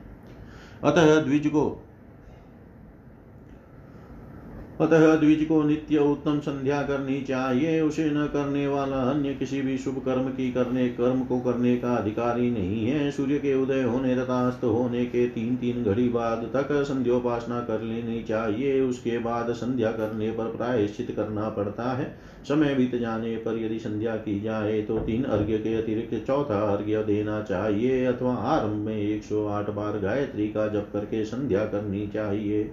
अतः 0.84 1.22
द्विज 1.22 1.48
को 1.48 1.85
अतः 4.82 5.16
द्विज 5.16 5.44
को 5.46 5.62
नित्य 5.64 5.98
उत्तम 5.98 6.40
संध्या 6.40 6.82
करनी 6.82 7.20
चाहिए, 7.22 7.80
उसे 7.82 8.06
न 8.06 8.26
करने 8.26 8.68
वाला 8.68 8.98
अन्य 9.02 9.34
किसी 9.34 9.62
भी 9.62 9.78
शुभ 9.78 9.98
कर्म 10.06 10.28
की 10.30 10.52
करने, 10.52 10.88
कर्म 10.90 11.22
को 11.22 11.40
करने 11.40 11.76
का 11.78 11.94
अधिकारी 11.96 12.50
नहीं 12.52 12.86
है। 12.86 13.12
सूर्य 13.12 13.38
के 13.38 13.54
उदय 13.54 13.84
होने 13.84 14.16
तथा 14.16 14.40
अस्त 14.48 14.64
होने 14.64 15.06
के 15.06 15.28
तीन 15.28 15.56
तीन 15.56 15.84
घड़ी 15.84 16.08
बाद 16.10 16.50
तक 16.54 16.74
संध्योपासना 16.84 17.60
कर 17.60 17.82
लेनी 17.82 18.22
चाहिए। 18.24 18.82
उसके 18.82 19.18
बाद 19.20 19.52
संध्या 19.54 19.92
करने 19.92 20.32
पर 20.32 20.56
प्रायश्चित 20.58 21.14
करना 21.16 21.50
पड़ता 21.50 21.92
है। 21.92 22.06
समय 22.48 22.76
बीत 22.76 22.96
जाने 22.96 23.36
पर 23.38 23.58
यदि 23.58 23.80
संध्या 23.80 24.16
की 24.18 24.40
जाए 24.40 24.82
तो 24.82 24.98
तीन 25.00 25.24
अर्घ्य 25.24 25.58
के 25.58 25.76
अतिरिक्त 25.76 26.26
चौथा 26.28 26.60
अर्घ्य 26.74 27.04
देना 27.04 27.42
चाहिए, 27.42 28.06
अथवा 28.06 28.34
आरंभ 28.34 28.86
में 28.86 28.98
एक 28.98 29.24
सौ 29.24 29.46
आठ 29.48 29.70
बार 29.70 30.00
गायत्री 30.00 30.48
का 30.48 30.68
जप 30.68 30.90
करके 30.94 31.24
संध्या 31.26 31.66
करनी 31.66 32.06
चाहिए। 32.08 32.70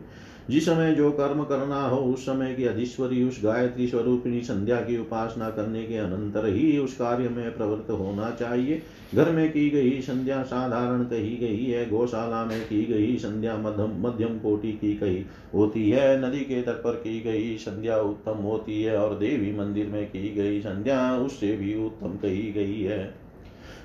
जिस 0.50 0.64
समय 0.66 0.94
जो 0.94 1.10
कर्म 1.10 1.42
करना 1.44 1.82
हो, 1.82 1.96
उस 1.96 2.26
समय 2.26 2.54
की 2.54 2.64
अधीश्वरी, 2.64 3.22
उस 3.24 3.40
गायत्री 3.44 3.86
स्वरूपिणी 3.88 4.40
संध्या 4.40 4.76
की 4.76 4.98
उपासना 4.98 5.50
करने 5.50 5.82
के 5.82 5.96
अनंतर 5.96 6.46
ही 6.46 6.78
उस 6.78 6.94
कार्य 6.94 7.28
में 7.28 7.56
प्रवृत्त 7.56 7.90
होना 7.90 8.30
चाहिए। 8.30 8.82
घर 9.14 9.30
में 9.30 9.52
की 9.52 9.68
गई 9.70 10.00
संध्या 10.00 10.42
साधारण 10.42 11.02
कही 11.04 11.36
गई 11.36 11.64
है, 11.64 11.88
गौशाला 11.90 12.44
में 12.44 12.60
की 12.64 12.84
गई 12.84 13.16
संध्या 13.16 13.56
मध्यम 13.56 13.94
मध्यम 13.98 14.38
कोटि 14.38 14.72
की 14.72 14.94
कही 14.94 15.24
होती 15.54 15.90
है, 15.90 16.28
नदी 16.28 16.40
के 16.40 16.62
तट 16.62 16.82
पर 16.82 16.92
की 16.92 17.20
गई 17.20 17.56
संध्या 17.56 17.96
उत्तम 17.96 18.42
होती 18.42 18.82
है 18.82 18.96
और 18.96 19.18
देवी 19.18 19.52
मंदिर 19.52 19.86
में 19.86 20.06
की 20.06 20.34
गई 20.34 20.60
संध्या 20.60 21.16
उससे 21.16 21.56
भी 21.56 21.74
उत्तम 21.86 22.08
कही 22.08 22.52
गई 22.52 22.80
है। 22.80 23.14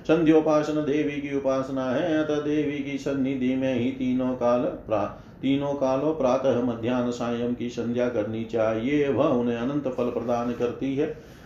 संध्योपासना 0.08 0.82
देवी 0.82 1.22
की 1.22 1.36
उपासना 1.38 1.90
है, 1.90 2.24
अतः 2.24 2.42
देवी 2.42 2.92
की 2.92 2.98
सन्निधि 2.98 3.56
में 3.56 3.74
ही 3.80 3.92
तीनों 3.92 4.34
काल 4.36 4.62
प्राप्त 4.62 5.27
तीनों 5.42 5.74
कालों 5.74 6.14
प्रातः 6.14 6.62
मध्यान्ह 6.64 7.12
सायं 7.12 7.56
की 7.56 7.70
संध्या 7.70 8.10
करनी 8.10 8.44
चाहिए। 8.46 9.10
वह 9.10 9.26
उन्हें 9.26 9.58
अनंत 9.58 9.88
फल 9.88 10.10
प्रदान 10.10 10.52
करती 10.52 10.96
है। 10.96 11.38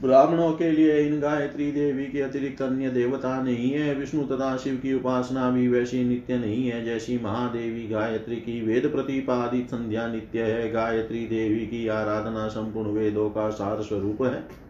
ब्राह्मणों 0.00 0.52
के 0.52 0.70
लिए 0.72 1.00
इन 1.00 1.20
गायत्री 1.20 1.72
देवी 1.72 2.04
के 2.04 2.20
अतिरिक्त 2.20 2.62
अन्य 2.62 2.90
देवता 2.90 3.42
नहीं 3.42 3.70
है। 3.70 3.94
विष्णु 3.94 4.22
तथा 4.24 4.56
शिव 4.56 4.74
की 4.76 4.94
उपासना 4.94 5.50
भी 5.50 5.68
वैसी 5.68 6.04
नित्य 6.04 6.38
नहीं 6.38 6.68
है, 6.68 6.84
जैसी 6.84 7.18
महादेवी 7.18 7.88
गायत्री 7.88 8.36
की 8.36 8.60
वेद 8.60 8.86
प्रतिपादित 8.86 9.66
संध्या 9.66 10.06
नित्य 10.06 10.42
है। 10.42 10.70
गायत्री 10.70 11.26
देवी 11.26 11.66
की 11.66 11.88
आराधना 11.88 12.48
संपूर्ण 12.48 12.90
वेदों 12.90 13.30
का 13.30 13.50
सार 13.50 13.82
स्वरूप 13.82 14.22
है। 14.22 14.69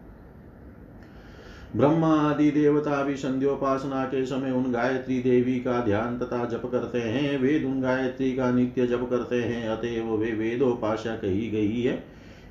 ब्रह्मा 1.76 2.14
आदि 2.14 2.50
देवता 2.50 3.02
भी 3.02 3.16
संध्योपासना 3.16 4.04
के 4.04 4.26
समय 4.26 4.50
उन 4.50 4.72
गायत्री 4.72 5.18
देवी 5.18 5.60
का 5.60 5.84
ध्यान 5.84 6.18
तथा 6.18 6.44
जप 6.44 6.62
करते 6.72 6.98
हैं। 6.98 7.38
वेद 7.38 7.64
उन 7.64 7.80
गायत्री 7.80 8.32
का 8.36 8.50
नित्य 8.50 8.86
जप 8.86 9.06
करते 9.10 9.36
हैं, 9.36 9.68
अतएव 9.68 10.14
वे 10.14 10.32
वेदोपासना 10.32 11.16
कही 11.16 11.50
गई 11.50 11.82
है। 11.82 12.04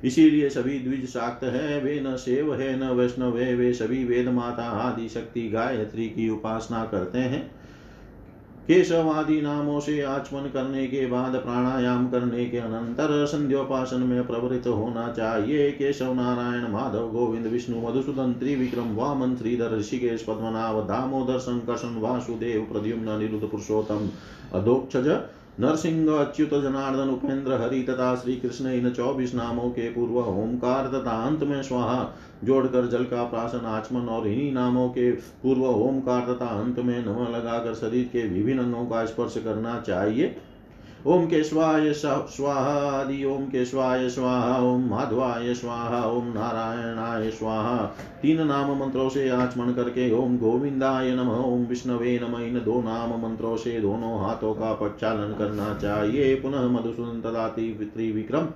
इसीलिए 0.04 0.48
सभी 0.50 0.78
द्विज 0.78 1.06
शाक्त 1.06 1.44
है, 1.44 1.80
वे 1.80 2.00
न 2.00 2.16
सेव 2.16 2.54
है, 2.54 2.80
न 2.80 2.90
वैष्णव 2.90 3.38
है, 3.38 3.54
वे 3.54 3.72
सभी 3.72 4.04
वेद 4.04 4.28
माता 4.28 4.62
आदि 4.62 5.08
शक्ति 5.08 5.48
गायत्री 5.48 6.06
की 6.06 6.28
उपासना 6.28 6.84
करते 6.84 7.18
हैं। 7.18 7.59
केशव 8.70 9.08
आदि 9.10 9.40
नामों 9.40 9.78
से 9.80 10.00
आचमन 10.02 10.40
करने 10.48 10.86
के 10.86 11.06
बाद 11.06 11.36
प्राणायाम 11.36 12.06
करने 12.08 12.44
के 12.46 12.58
अनंतर 12.58 13.26
संध्योपासन 13.26 14.02
में 14.02 14.26
प्रवृत्त 14.26 14.66
होना 14.66 15.08
चाहिए। 15.12 15.70
केशव 15.70 16.12
नारायण 16.14 16.68
माधव 16.72 17.08
गोविंद 17.10 17.46
विष्णु 17.46 17.80
मधुसूदन 17.80 18.32
त्रिविक्रम 18.32 18.94
वामन 18.94 19.34
श्रीधर 19.36 19.76
ऋषिकेश 19.78 20.22
पद्मनाभ 20.22 20.78
दामोदर 20.88 21.38
संकर्षण 21.38 21.98
वासुदेव 22.00 22.62
प्रद्युम्न 22.72 23.18
निरुद्ध 23.18 23.44
पुरुषोत्तम 23.48 24.08
अधोक्षज 24.54 25.08
नरसिंह 25.60 26.10
अच्युत 26.14 26.50
जनार्दन 26.62 27.10
उपेंद्र 27.10 27.60
हरि 27.60 27.82
तथा 27.82 28.14
श्री 28.16 28.36
कृष्ण 28.36 28.66
इन 28.66 28.90
चौबीस 28.90 29.34
नामों 29.34 29.68
के 29.70 29.88
पूर्व 29.88 30.18
ओंकार 30.18 30.86
तथा 30.88 31.16
अंत 31.26 31.42
में 31.42 31.62
स्वाहा। 31.62 31.98
जोड़कर 32.44 32.86
जल 32.86 33.04
का 33.04 33.24
प्राशन 33.24 33.66
आचमन 33.66 34.08
और 34.08 34.28
इन्हीं 34.28 34.52
नामों 34.52 34.88
के 34.88 35.10
पूर्व 35.42 35.64
ओंकार 35.64 36.32
तथा 36.32 36.46
अंत 36.60 36.78
में 36.78 36.98
नम 37.06 37.20
लगाकर 37.34 37.74
शरीर 37.74 38.04
के 38.04 38.26
विभिन्न 38.28 38.62
अंगों 38.62 38.86
का 38.86 39.04
स्पर्श 39.06 39.34
करना 39.44 39.78
चाहिए। 39.80 40.36
ओम 41.06 41.26
केशवाय 41.26 41.92
स्वाहा 41.92 43.00
आदि 43.00 43.24
ओम 43.24 43.44
केशवाय 43.44 44.08
स्वाहा, 44.08 44.58
ओम 44.62 44.82
माधवाय 44.88 45.54
स्वाहा, 45.54 46.04
ओम 46.06 46.26
नारायणाय 46.26 47.30
स्वाहा। 47.30 47.76
तीन 48.22 48.46
नाम 48.46 48.80
मंत्रों 48.80 49.08
से 49.08 49.28
आचमन 49.28 49.72
करके 49.72 50.12
ओम 50.14 50.36
गोविंदाय 50.38 51.10
नम, 51.10 51.30
ओम 51.30 51.64
विष्णवे 51.64 52.20
नम। 52.22 52.36
इन 52.42 52.54
दो 52.54 52.82
नाम 52.82 53.22
मंत्रों 53.22 53.56
से 53.56 53.80
दोनों 53.80 54.20
हाथों 54.20 54.54
का 54.54 54.72
प्रचालन 54.72 55.34
करना 55.38 55.74
चाहिए। 55.74 56.34
पुनः 56.34 56.68
मधुसूदन 56.68 57.20
तथा 57.20 57.46
विक्रम। 58.14 58.46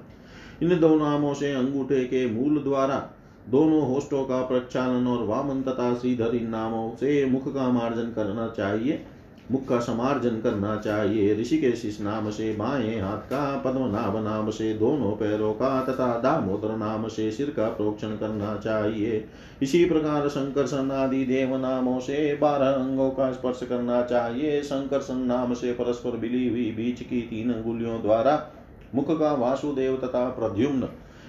इन 0.63 0.81
दो 0.81 0.97
नामों 0.97 1.35
से 1.35 1.53
अंगूठे 1.53 2.05
के 2.05 2.27
मूल 2.31 2.59
द्वारा 2.59 3.11
दोनों 3.49 3.87
होस्टों 3.87 4.25
का 4.25 4.41
प्रक्षालन 4.43 5.07
और 5.07 5.25
वामन 5.27 5.63
तथा 5.63 5.95
श्रीधर 5.95 6.35
इन 6.35 6.49
नामों 6.49 6.97
से 6.97 7.25
मुख 7.27 7.55
का 7.55 7.71
मार्जन 7.71 8.13
करना 8.13 8.49
चाहिए। 8.49 9.07
मुख 9.51 9.69
का 9.69 9.81
समार्जन 9.81 10.41
करना 10.41 10.77
चाहिए। 10.77 11.41
ऋषिकेश 11.41 11.85
इस 11.85 12.01
नाम 12.01 12.31
से 12.31 12.53
बाएँ 12.53 13.01
हाथ 13.01 13.19
का, 13.19 13.63
पद्मनाभ 13.65 14.25
नाम 14.25 14.51
से 14.51 14.75
दोनों 14.75 15.13
पैरों 15.13 15.53
का, 15.53 15.85
तथा 15.85 16.21
दामोदर 16.21 16.77
नाम 16.77 17.09
से 17.09 17.31
सिर 17.31 17.51
का 17.51 17.69
प्रोक्षण 17.69 18.09
करना 18.09 18.57
चाहिए। 18.57 19.25
इसी 19.63 19.85
प्रकार 19.85 20.29
संकर्षण 20.29 20.91
आदि 20.91 21.25
देव 21.25 21.57
नामों 21.57 22.01
से 22.01 22.35
बारह 22.35 22.71
अंगों 22.71 23.11
का 23.11 23.33
स्पर्श 23.33 23.61
करना 23.69 24.03
चाहिए। 24.03 24.63
संकर्षण 24.63 25.15
नाम 25.15 25.55
से 25.55 25.73
परस्पर 25.73 26.17
बिली 26.17 26.49
हुई 26.49 26.71
बीच 26.71 27.03
की 27.03 27.21
तीन 27.23 27.53
अंगुलियों 27.53 28.03
द्वारा 28.03 28.49
मुख 28.95 29.19
का 29.19 29.33
वासुदेव 29.33 29.97
तथा 29.97 30.29
प्रद्युम्न 30.29 30.89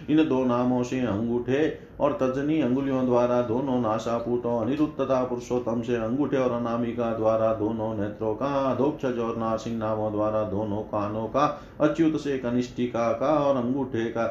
इन 0.09 0.27
दो 0.29 0.43
नामों 0.45 0.83
से 0.83 0.99
अंगूठे 0.99 1.79
और 1.99 2.17
तजनी 2.21 2.61
अंगुलियों 2.61 3.05
द्वारा 3.05 3.41
दोनों 3.41 3.79
नाशापुटों 3.81 4.59
अनिरुद्ध 4.61 4.93
तथा 5.01 5.23
पुरुषोत्तम 5.23 5.81
से 5.81 5.95
अंगूठे 5.95 6.37
और 6.37 6.51
अनामिका 6.51 7.11
द्वारा 7.13 7.53
दोनों 7.53 7.93
नेत्रों 7.95 8.33
का 8.35 8.47
अधोक्षज 8.71 9.19
और 9.19 9.37
नासिंग 9.37 9.77
नामों 9.79 10.11
द्वारा 10.11 10.43
दोनों 10.43 10.81
कानों 10.81 11.25
का, 11.27 11.45
अच्युत 11.81 12.19
से 12.21 12.37
कनिष्ठिका 12.37 13.11
का 13.13 13.27
और 13.27 13.57
अंगूठे 13.57 14.05
का, 14.05 14.25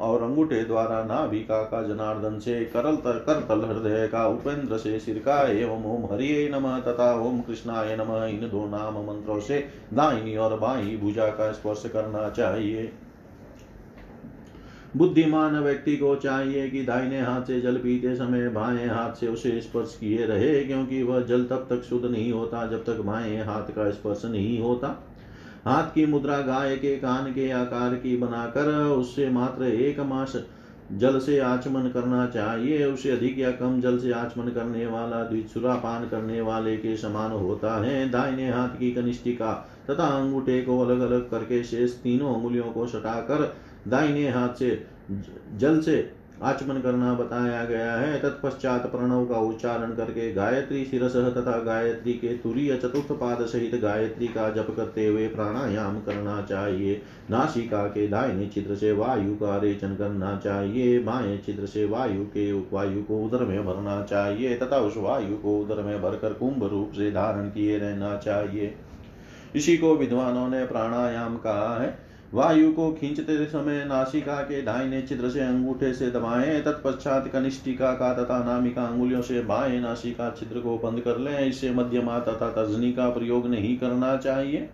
और 0.00 0.22
अंगूठे 0.22 0.62
द्वारा 0.64 1.02
नाभिका 1.04 1.62
का, 1.62 1.82
जनार्दन 1.82 2.38
से 2.38 2.64
करल 2.64 2.96
तर 2.96 3.18
कर 3.18 3.40
तल 3.40 3.64
हृदय 3.64 4.06
का, 4.08 4.26
उपेंद्र 4.26 4.78
से 4.78 4.98
सिर 4.98 5.18
का, 5.18 5.40
एवं 5.42 5.84
ओम 5.84 6.04
हरिये 6.12 6.48
नम 6.48 6.68
तथा 6.80 7.12
ओम 7.20 7.40
कृष्णाय 7.40 7.96
नम, 7.96 8.12
इन 8.26 8.48
दो 8.48 8.66
नाम 8.66 8.94
मंत्रों 9.06 9.40
से 9.40 9.66
दाहिनी 9.94 10.36
और 10.36 10.58
बाई 10.58 10.96
भुजा 10.96 11.26
का 11.28 11.52
स्पर्श 11.52 11.82
करना 11.86 12.28
चाहिए। 12.28 12.92
बुद्धिमान 14.96 15.56
व्यक्ति 15.56 15.96
को 15.96 16.14
चाहिए 16.16 16.68
कि 16.70 16.82
दाहिने 16.82 17.20
हाथ 17.20 17.42
से 17.42 17.60
जल 17.60 17.76
पीते 17.76 18.14
समय 18.16 18.48
बाएँ 18.48 18.86
हाथ 18.86 19.14
से 19.14 19.26
उसे 19.28 19.60
स्पर्श 19.60 19.96
किए 20.00 20.26
रहे, 20.26 20.64
क्योंकि 20.64 21.02
वह 21.02 21.20
जल 21.20 21.44
तब 21.44 21.66
तक 21.70 21.82
शुद्ध 21.82 22.04
नहीं 22.06 22.30
होता 22.32 22.66
जब 22.66 22.84
तक 22.84 23.00
बाएँ 23.00 23.44
हाथ 23.44 23.72
का 23.72 23.90
स्पर्श 23.90 24.22
नहीं 24.24 24.58
होता। 24.60 24.88
हाथ 25.66 25.90
की 25.94 26.06
मुद्रा 26.06 26.40
गाय 26.40 26.76
के 26.76 26.96
कान 26.96 27.32
के 27.32 27.50
आकार 27.50 27.94
की 27.96 28.16
बनाकर 28.16 28.72
उससे 28.88 29.28
मात्र 29.30 29.64
एक 29.64 30.00
मास 30.06 30.36
जल 30.92 31.18
से 31.18 31.38
आचमन 31.40 31.88
करना 31.88 32.26
चाहिए। 32.26 32.84
उसे 32.84 33.10
अधिक 33.10 33.38
या 33.38 33.50
कम 33.52 33.80
जल 33.80 33.98
से 33.98 34.12
आचमन 34.12 34.48
करने 34.50 34.86
वाला, 34.86 35.22
द्विचुरा 35.24 35.74
पान 35.76 36.08
करने 36.08 36.40
वाले 36.40 36.76
के 36.76 36.96
समान 36.96 37.32
होता 37.32 37.76
है। 37.84 38.08
दाहिने 38.10 38.50
हाथ 38.50 38.78
की 38.78 38.92
कनिष्ठिका 38.92 39.52
तथा 39.90 40.06
अंगूठे 40.16 40.60
को 40.62 40.80
अलग 40.80 41.00
अलग 41.00 41.30
करके 41.30 41.62
शेष 41.64 41.92
तीनों 41.94 42.34
उंगलियों 42.34 42.70
को 42.70 42.86
सटाकर 42.86 43.52
दाहिने 43.86 44.28
हाथ 44.28 44.54
से, 44.54 44.86
जल 45.56 45.80
से 45.80 46.12
आचमन 46.42 46.80
करना 46.80 47.14
बताया 47.14 47.64
गया 47.64 47.92
है। 47.92 48.20
तत्पश्चात 48.22 48.86
प्रणव 48.86 49.24
का 49.24 49.38
उच्चारण 49.40 49.94
करके 49.94 50.32
गायत्री 50.32 50.84
शिरस 50.84 51.16
तथा 51.16 51.58
गायत्री 51.58 52.12
के 52.12 52.28
तुरीय 52.28 52.76
चतुर्थ 52.76 53.12
पाद 53.12 53.44
सहित 53.46 53.74
गायत्री 53.74 54.26
का 54.26 54.48
जप 54.50 54.66
करते 54.76 55.06
हुए 55.06 55.28
प्राणायाम 55.28 56.00
करना 56.00 56.42
चाहिए। 56.42 57.02
नासिका 57.30 57.86
के 57.86 58.08
दाहिने 58.08 58.46
चित्र 58.46 58.74
से 58.74 58.92
वायु 58.92 59.34
का 59.34 59.56
रेचन 59.56 59.94
करना 59.94 60.36
चाहिए। 60.44 60.98
बाएँ 60.98 61.38
चित्र 61.38 61.66
से 61.66 61.84
वायु 61.84 62.24
के 62.24 62.52
वायु 62.52 63.02
को 63.02 63.24
उदर 63.24 63.44
में 63.44 63.66
भरना 63.66 64.02
चाहिए 64.02 64.56
तथा 64.56 64.78
उस 64.78 64.94
वायु 64.96 65.36
को 65.36 65.60
उदर 65.60 65.82
में 65.82 66.02
भरकर 66.02 66.32
कुंभ 66.32 66.64
रूप 66.64 66.92
से 66.92 67.10
धारण 67.10 67.48
किए 67.48 67.78
रहना 67.78 68.16
चाहिए। 68.16 68.74
इसी 69.54 69.76
को 69.76 69.96
विद्वानों 69.96 70.48
ने 70.48 70.66
प्राणायाम 70.66 71.36
कहा 71.36 71.82
है। 71.82 72.05
वायु 72.34 72.72
को 72.72 72.90
खींचते 72.92 73.44
समय 73.46 73.84
नासिका 73.84 74.40
के 74.42 74.62
दाहिने 74.62 75.02
चित्र 75.02 75.30
से 75.30 75.40
अंगूठे 75.40 75.92
से 75.94 76.10
दबाएँ, 76.10 76.60
तत्पश्चात 76.62 77.28
कनिष्ठिका 77.28 77.92
का 77.92 78.12
तथा 78.14 78.44
नामिका 78.44 78.82
अंगुलियों 78.82 79.22
से 79.22 79.40
बाएँ 79.42 79.80
नासिका 79.80 80.30
छिद्र 80.30 80.60
को 80.60 80.78
बंद 80.78 81.00
कर 81.00 81.18
लें। 81.18 81.46
इससे 81.46 81.70
मध्यमा 81.70 82.18
तथा 82.18 82.50
तजनी 82.50 82.92
का 82.92 83.08
प्रयोग 83.10 83.46
नहीं 83.46 83.76
करना 83.78 84.16
चाहिए। 84.16 84.68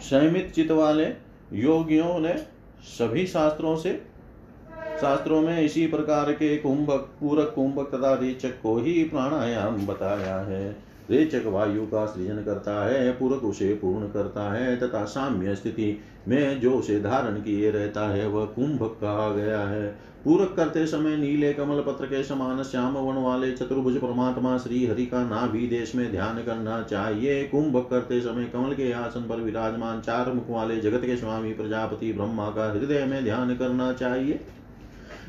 संयमित 0.00 0.52
चित 0.54 0.70
वाले 0.70 1.04
योगियों 1.52 2.18
ने 2.20 2.34
सभी 2.82 3.26
शास्त्रों 3.26 3.76
से, 3.76 4.02
शास्त्रों 5.00 5.40
में 5.42 5.60
इसी 5.60 5.86
प्रकार 5.86 6.32
के 6.32 6.56
कुंभक, 6.56 7.08
पूरक 7.20 7.52
कुंभक 7.54 7.94
तथा 7.94 8.14
रेचक 8.14 8.60
को 8.62 8.78
ही 8.78 9.04
प्राणायाम 9.04 9.86
बताया 9.86 10.36
है। 10.36 10.91
रेचक 11.12 11.46
वायु 11.46 11.82
का 11.82 12.04
सृजन 12.06 12.42
करता 12.42 12.84
है, 12.86 13.10
पूरक 13.12 13.44
उसे 13.44 13.74
पूर्ण 13.74 14.06
करता 14.06 14.52
है, 14.52 14.76
तथा 14.76 15.04
साम्य 15.04 15.54
स्थिति 15.54 15.98
में 16.28 16.60
जो 16.60 16.72
उसे 16.72 17.00
धारण 17.00 17.34
किए 17.34 17.70
रहता 17.70 18.08
है, 18.08 18.28
वह 18.28 18.44
कुंभक 18.44 18.96
कहा 19.00 19.30
गया 19.32 19.60
है। 19.60 20.12
पूरक 20.24 20.54
करते 20.56 20.86
समय 20.86 21.16
नीले 21.16 21.52
कमल 21.52 21.80
पत्र 21.80 22.06
के 22.06 22.22
समान 22.22 22.62
श्याम 22.62 22.94
वन 22.94 23.16
वाले 23.22 23.50
चतुर्भुज 23.52 23.96
परमात्मा 23.96 24.56
श्री 24.58 24.86
हरि 24.86 25.06
का 25.06 25.22
नाभि 25.22 25.66
देश 25.66 25.94
में 25.94 26.10
ध्यान 26.10 26.42
करना 26.42 26.82
चाहिए। 26.82 27.42
कुंभक 27.44 27.88
करते 27.90 28.20
समय 28.20 28.44
कमल 28.44 28.74
के 28.74 28.92
आसन 28.92 29.20
पर 29.20 29.36
विराजमान 29.36 30.00
चार 30.00 30.32
मुख 30.32 30.50
वाले 30.50 30.76
जगत 30.76 31.04
के 31.04 31.16
स्वामी 31.16 31.52
प्रजापति 31.52 32.12
ब्रह्मा 32.12 32.48
का 32.50 32.70
हृदय 32.72 33.04
में 33.04 33.24
ध्यान 33.24 33.56
करना 33.56 33.92
चाहिए। 33.92 34.40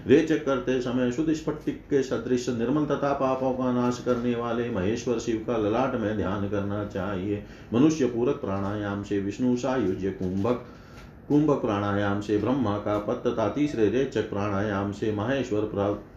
रेचक 0.07 0.45
करते 0.45 0.79
समय 0.81 1.11
शुद्ध 1.11 1.33
स्फटिक 1.33 1.81
के 1.89 2.01
सदृश 2.03 2.49
निर्मल 2.49 2.85
तथा 2.85 3.13
पापों 3.13 3.53
का 3.53 3.71
नाश 3.71 4.01
करने 4.05 4.35
वाले 4.35 4.69
महेश्वर 4.69 5.19
शिव 5.19 5.43
का 5.47 5.57
ललाट 5.57 5.95
में 5.95 6.15
ध्यान 6.17 6.49
करना 6.49 6.83
चाहिए। 6.85 7.43
मनुष्य 7.73 8.05
पूरक 8.05 8.35
प्राणायाम 8.35 9.03
से 9.03 9.19
विष्णु, 9.19 9.55
सायुज्य, 9.57 10.09
कुंभक 10.11 10.65
कुंभक 11.27 11.61
प्राणायाम 11.61 12.21
से 12.21 12.37
ब्रह्मा 12.37 12.77
का 12.77 12.97
पद 12.97 13.21
तथा 13.27 13.47
तीसरे 13.49 13.89
रेचक 13.89 14.29
प्राणायाम 14.29 14.91
से 14.91 15.11
महेश्वर 15.11 15.61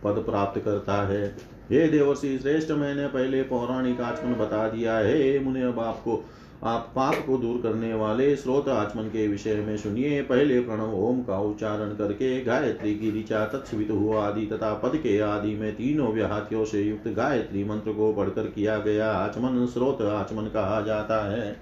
पद 0.05 0.22
प्राप्त 0.22 0.61
करता 0.64 1.07
है। 1.09 1.27
हे 1.70 1.87
देवर्षि, 1.88 2.38
श्रेष्ठ, 2.38 2.70
मैंने 2.70 3.07
पहले 3.07 3.42
पौराणिक 3.42 4.01
आचमन 4.01 4.35
बता 4.35 4.68
दिया 4.68 4.96
है। 4.96 5.38
मुनि 5.38 5.62
अब 5.62 5.81
आपको 5.81 6.25
आप 6.64 6.92
पाप 6.97 7.14
को 7.27 7.37
दूर 7.38 7.61
करने 7.62 7.92
वाले 7.95 8.35
स्रोत 8.37 8.69
आचमन 8.69 9.03
के 9.03 9.27
विषय 9.29 9.55
में 9.57 9.77
सुनिए। 9.77 10.23
पहले 10.23 10.61
प्रणव 10.61 10.95
ओम 10.99 11.23
का 11.23 11.38
उच्चारण 11.38 11.95
करके 11.95 12.40
गायत्री 12.45 12.95
की 12.95 13.11
ऋचा 13.21 13.45
तत्सवित 13.47 13.90
हुआ 13.90 14.25
आदि 14.25 14.47
तथा 14.47 14.73
पद 14.75 14.97
के 14.97 15.19
आदि 15.21 15.55
में 15.55 15.73
तीनों 15.77 16.12
व्याहतियों 16.12 16.64
से 16.64 16.83
युक्त 16.83 17.09
गायत्री 17.09 17.64
मंत्र 17.64 17.92
को 17.92 18.12
पढ़कर 18.12 18.47
किया 18.47 18.79
गया 18.79 19.12
आचमन 19.12 19.66
स्रोत 19.66 20.03
आचमन 20.03 20.45
कहा 20.45 20.81
जाता 20.81 21.25
है। 21.31 21.57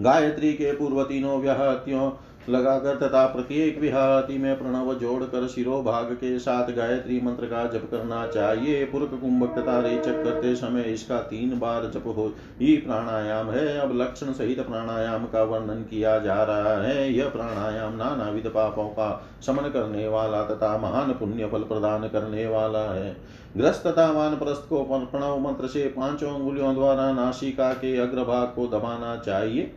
गायत्री 0.00 0.52
के 0.52 0.72
पूर्व 0.72 1.02
तीनों 1.02 1.40
व्याहतियों 1.40 2.10
लगाकर 2.48 2.96
तथा 2.96 3.26
प्रत्येक 3.26 3.80
विहाति 3.80 4.38
में 4.38 4.58
प्रणव 4.58 4.94
जोड़कर 4.94 5.48
शिरो 5.48 5.82
भाग 5.82 6.12
के 6.12 6.38
साथ 6.38 6.68
गायत्री 6.68 7.20
मंत्र 7.20 7.46
का 7.46 7.64
जप 7.66 7.88
करना 7.90 8.26
चाहिए। 8.26 8.84
पुरक 8.84 9.10
कुंभक 9.20 9.58
तथा 9.58 9.80
रेचक 9.80 10.24
करते 10.24 10.56
समय 10.56 10.82
इसका 10.82 11.18
तीन 11.18 11.58
बार 11.58 11.90
जप 11.94 12.06
हो 12.06 12.32
ही 12.60 12.76
प्राणायाम 12.76 13.50
है। 13.50 13.78
अब 13.78 13.96
लक्षण 14.00 14.32
सहित 14.32 14.60
प्राणायाम 14.60 15.24
का 15.24 15.42
वर्णन 15.42 15.82
किया 15.82 16.18
जा 16.18 16.42
रहा 16.42 16.82
है। 16.82 17.12
यह 17.12 17.28
प्राणायाम 17.28 17.96
नाना 17.96 18.30
विध 18.30 18.46
पापों 18.46 18.88
का 18.88 19.26
शमन 19.46 19.68
करने 19.68 20.08
वाला 20.08 20.42
तथा 20.42 20.78
महान 20.78 21.12
पुण्य 21.12 21.46
फल 21.46 21.62
प्रदान 21.62 22.08
करने 22.08 22.46
वाला 22.46 22.92
है। 22.94 23.16
ग्रस्त 23.56 23.86
तथा 23.86 24.06
मान 24.06 24.16
वानप्रस्थ 24.16 24.68
को 24.68 24.82
प्रणव 24.84 25.38
मंत्र 25.38 25.66
से 25.66 25.86
पाँचों 25.86 26.34
अंगुलियों 26.34 26.74
द्वारा 26.74 27.12
नासिका 27.12 27.72
के 27.72 27.96
अग्रभाग 27.96 28.46
को 28.46 28.66
दबाना 28.66 29.16
चाहिए। 29.16 29.74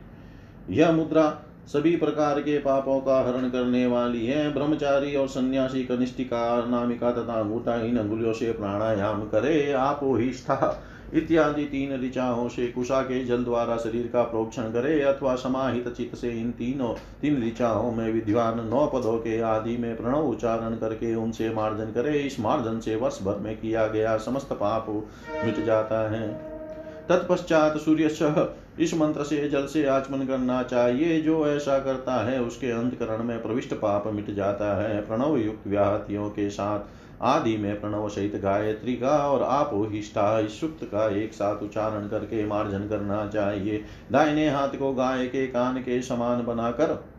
यह 0.70 0.92
मुद्रा 0.92 1.42
सभी 1.68 1.96
प्रकार 1.96 2.40
के 2.42 2.58
पापों 2.58 3.00
का 3.02 3.18
हरण 3.20 3.50
करने 3.50 3.86
वाली 3.88 4.26
है। 4.26 4.54
ब्रह्मचारी 4.54 5.16
और 5.16 5.28
सन्यासी 5.28 5.84
कनिष्ठिका 5.84 6.66
नामिका 6.66 7.12
तथा 7.12 7.40
अंगूठा 7.40 7.76
इन 7.82 7.98
अंगुलियों 7.98 8.34
से 8.34 8.52
प्राणायाम 8.52 9.22
करे, 9.24 9.72
आप 9.72 10.00
ही 10.04 10.32
इत्यादि 11.14 11.64
तीन 11.64 12.02
ऋचाओं 12.04 12.48
से 12.50 12.68
कुशा 12.68 13.02
के 13.02 13.24
जल 13.26 13.44
द्वारा 13.44 13.76
शरीर 13.78 14.10
का 14.14 14.24
प्रोक्षण 14.24 14.64
करे, 14.64 15.02
अथवा 15.02 15.36
समाहित 15.36 15.88
चित्त 15.88 16.16
से 16.16 16.32
इन 16.32 16.52
तीनों, 16.52 16.94
तीन 17.22 17.42
ऋचाओं 17.44 17.92
में 17.92 18.12
विद्वान 18.14 18.60
नौ 18.68 18.86
पदों 18.88 19.18
के 19.18 19.40
आदि 19.42 19.78
में 19.78 19.96
प्रणव 19.98 20.28
उच्चारण 20.28 20.76
करके 20.76 21.14
उनसे 21.16 21.50
मार्जन 21.50 21.92
करे। 21.94 22.18
इस 22.20 22.40
मार्जन 22.40 22.80
से 22.80 22.96
वर्ष 22.96 23.22
भर 23.24 23.38
में 23.38 23.56
किया 23.58 23.88
गया 23.88 24.18
समस्त 24.18 24.54
पाप 24.54 24.86
मिट 25.46 25.64
जाता 25.66 26.10
है। 26.12 26.28
तत्पश्चात 27.10 27.78
सूर्य 27.78 28.10
इस 28.80 28.94
मंत्र 28.94 29.24
से, 29.24 29.50
जल 29.50 29.66
से, 29.66 29.86
आचमन 29.86 30.26
करना 30.26 30.64
चाहिए। 30.64 31.22
जो 31.22 31.48
ऐसा 31.48 31.80
करता 31.80 32.26
है, 32.26 32.42
उसके 32.42 32.72
अंतकरण 32.72 33.24
में 33.24 33.42
प्रविष्ट 33.42 33.74
पाप 33.74 34.08
मिट 34.08 34.32
जाता 34.32 34.82
है। 34.82 35.02
प्रणव 35.02 35.38
युक्त 35.38 35.68
व्याहतियों 35.68 36.30
के 36.30 36.50
साथ 36.50 36.80
आदि 37.22 37.58
में 37.58 37.82
प्रणव 37.82 38.10
सहित 38.10 38.36
गायत्री 38.36 38.94
का 38.94 39.10
और 39.10 39.44
आपोहिष्ठा 39.44 40.48
सुक्त 40.48 40.84
का 40.84 41.10
एक 41.10 41.34
साथ 41.34 41.64
उच्चारण 41.64 42.08
करके 42.08 42.46
मार्जन 42.46 42.80
करना 42.80 43.28
चाहिए। 43.28 43.84
दाहिने 44.12 44.50
हाथ 44.50 44.70
को 44.70 44.94
गाय 44.94 45.26
के 45.28 45.48
कान 45.48 45.78
के 45.78 46.02
समान 46.02 46.46
बनाकर 46.46 47.17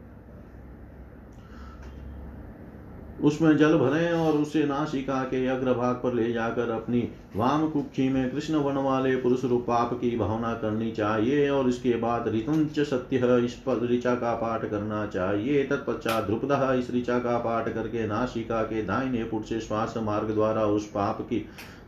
उसमें 3.25 3.57
जल 3.57 3.77
भरें 3.79 4.13
और 4.13 4.33
उसे 4.33 4.65
नासिका 4.65 5.23
के 5.23 5.47
अग्रभाग 5.47 5.95
पर 5.95 6.15
ले 6.15 6.33
जाकर 6.33 6.71
अपनी 6.71 7.01
वाम 7.37 7.69
कुक्षी 7.69 8.09
में 8.09 8.31
कृष्ण 8.31 8.55
वन 8.55 8.77
वाले 8.77 9.17
पुरुष 9.17 9.45
रूप 9.45 9.63
पाप 9.63 9.93
की 9.95 10.17
भावना 10.17 10.53
करनी 10.55 10.91
चाहिए 10.93 11.49
और 11.51 11.69
इसके 11.69 11.95
बाद 11.97 12.29
ऋतुंच 12.29 12.81
सत्य 12.81 13.17
इस 13.45 13.63
ऋचा 13.91 14.15
का 14.15 14.35
पाठ 14.35 14.65
करना 14.65 15.07
चाहिए। 15.07 15.65
तत्पश्चात 15.65 16.25
ध्रुपद 16.25 16.77
इस 16.79 16.91
ऋचा 16.95 17.19
का 17.19 17.39
पाठ 17.39 17.69
करके 17.75 18.07
नासिका 18.07 18.63
के 18.63 18.83
दाहिने 18.83 19.25
पुट 19.25 19.45
से 19.45 19.61
श्वास 19.61 19.95
मार्ग 19.97 20.31
द्वारा 20.31 20.65
उस 20.65 20.87
पाप 20.87 21.21
की 21.21 21.39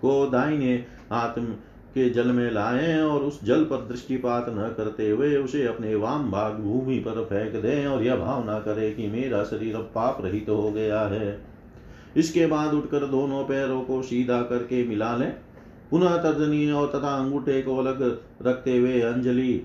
को 0.02 0.26
दाहिने 0.26 0.84
आत्म 1.12 1.54
के 1.94 2.08
जल 2.10 2.26
में 2.26 2.50
लाएँ 2.50 3.00
और 3.00 3.22
उस 3.22 3.42
जल 3.44 3.64
पर 3.64 3.86
दृष्टिपात 3.88 4.46
न 4.48 4.68
करते 4.76 5.08
हुए 5.10 5.36
उसे 5.36 5.66
अपने 5.66 5.94
वाम 5.94 6.30
भाग 6.30 6.54
भूमि 6.54 6.98
पर 6.98 7.24
फेंक 7.24 7.62
दें 7.62 7.86
और 7.86 8.02
यह 8.02 8.16
भावना 8.16 8.58
करे 8.60 8.90
कि 8.90 9.08
मेरा 9.08 9.42
शरीर 9.44 9.76
अब 9.76 9.90
पाप 9.94 10.24
रहित 10.24 10.46
तो 10.46 10.56
हो 10.56 10.70
गया 10.70 11.00
है। 11.02 11.38
इसके 12.16 12.46
बाद 12.46 12.74
उठकर 12.74 13.06
दोनों 13.06 13.44
पैरों 13.44 13.80
को 13.82 14.00
सीधा 14.02 14.40
करके 14.42 14.86
मिला 14.88 15.14
लें। 15.16 15.30
पुनः 15.90 16.16
तर्जनी 16.16 16.70
और 16.72 16.86
तथा 16.88 17.16
अंगूठे 17.16 17.60
को 17.62 17.76
अलग 17.76 18.02
रखते 18.42 18.76
हुए 18.78 19.00
अंजलि, 19.02 19.62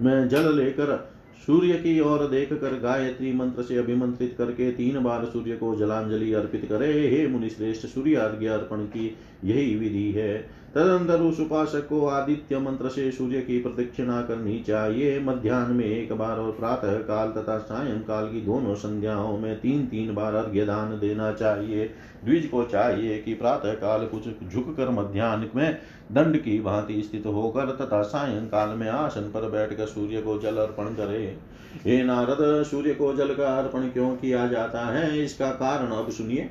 में 0.00 0.28
जल 0.28 0.54
लेकर 0.56 0.92
सूर्य 1.38 1.72
की 1.72 2.00
ओर 2.00 2.26
देख 2.26 2.52
कर 2.52 2.78
गायत्री 2.78 3.32
मंत्र 3.32 3.62
से 3.62 3.76
अभिमंत्रित 3.76 4.34
करके 4.38 4.70
तीन 4.72 5.02
बार 5.02 5.24
सूर्य 5.24 5.56
को 5.56 5.74
जलांजलि 5.76 6.32
अर्पित 6.32 6.66
करे, 6.68 7.08
हे 7.08 7.26
मुनिश्रेष्ठ 7.26 7.86
सूर्य 7.86 8.14
अर्घ्य 8.14 8.46
अर्पण 8.46 8.84
की 8.86 9.16
यही 9.44 9.76
विधि 9.76 10.10
है। 10.12 10.48
तदंतर 10.76 11.20
उस 11.20 11.38
उपासक 11.40 11.86
को 11.88 12.06
आदित्य 12.06 12.58
मंत्र 12.58 12.88
से 12.88 13.10
सूर्य 13.10 13.40
की 13.40 13.58
प्रदक्षिणा 13.62 14.20
करनी 14.22 14.58
चाहिए। 14.60 15.20
मध्यान्ह 15.20 15.68
में 15.68 15.84
एक 15.84 16.12
बार 16.12 16.38
और 16.38 16.50
प्रातः 16.52 16.98
काल 16.98 17.30
तथा 17.30 17.58
सायं 17.58 18.00
काल 18.00 18.26
की 18.26 18.40
दोनों 18.40 18.74
संध्याओं 18.74 19.38
में 19.38 19.60
तीन 19.60 19.86
तीन 19.86 20.14
बार 20.14 20.34
अर्घ्य 20.34 20.66
दान 20.66 20.98
देना 20.98 21.32
चाहिए। 21.32 21.84
द्विज 22.24 22.46
को 22.46 22.62
चाहिए 22.62 23.18
कि 23.18 23.34
प्रातः 23.34 23.72
काल 23.74 24.06
कुछ 24.06 24.52
झुक 24.52 24.76
कर 24.76 24.90
मध्यान्ह 24.90 25.50
में 25.56 25.78
दंड 26.12 26.36
की 26.36 26.60
भांति 26.60 27.02
स्थित 27.02 27.26
होकर 27.26 27.70
तथा 27.70 28.02
सायं 28.02 28.46
काल 28.46 28.68
में 28.68 28.88
आसन 28.88 29.30
पर 29.34 29.50
बैठकर 29.50 29.86
सूर्य 29.86 30.20
को 30.20 30.38
जल 30.38 30.56
अर्पण 30.56 30.84
करे। 30.84 31.38
हे 31.84 32.02
नारद, 32.04 32.62
सूर्य 32.62 32.94
को 32.94 33.12
जल 33.12 33.34
का 33.34 33.56
अर्पण 33.58 33.88
क्यों 33.88 34.16
किया 34.16 34.46
जाता 34.46 34.86
है? 34.86 35.24
इसका 35.24 35.50
कारण 35.50 35.86
अब 35.86 36.10
सुनिए। 36.10 36.50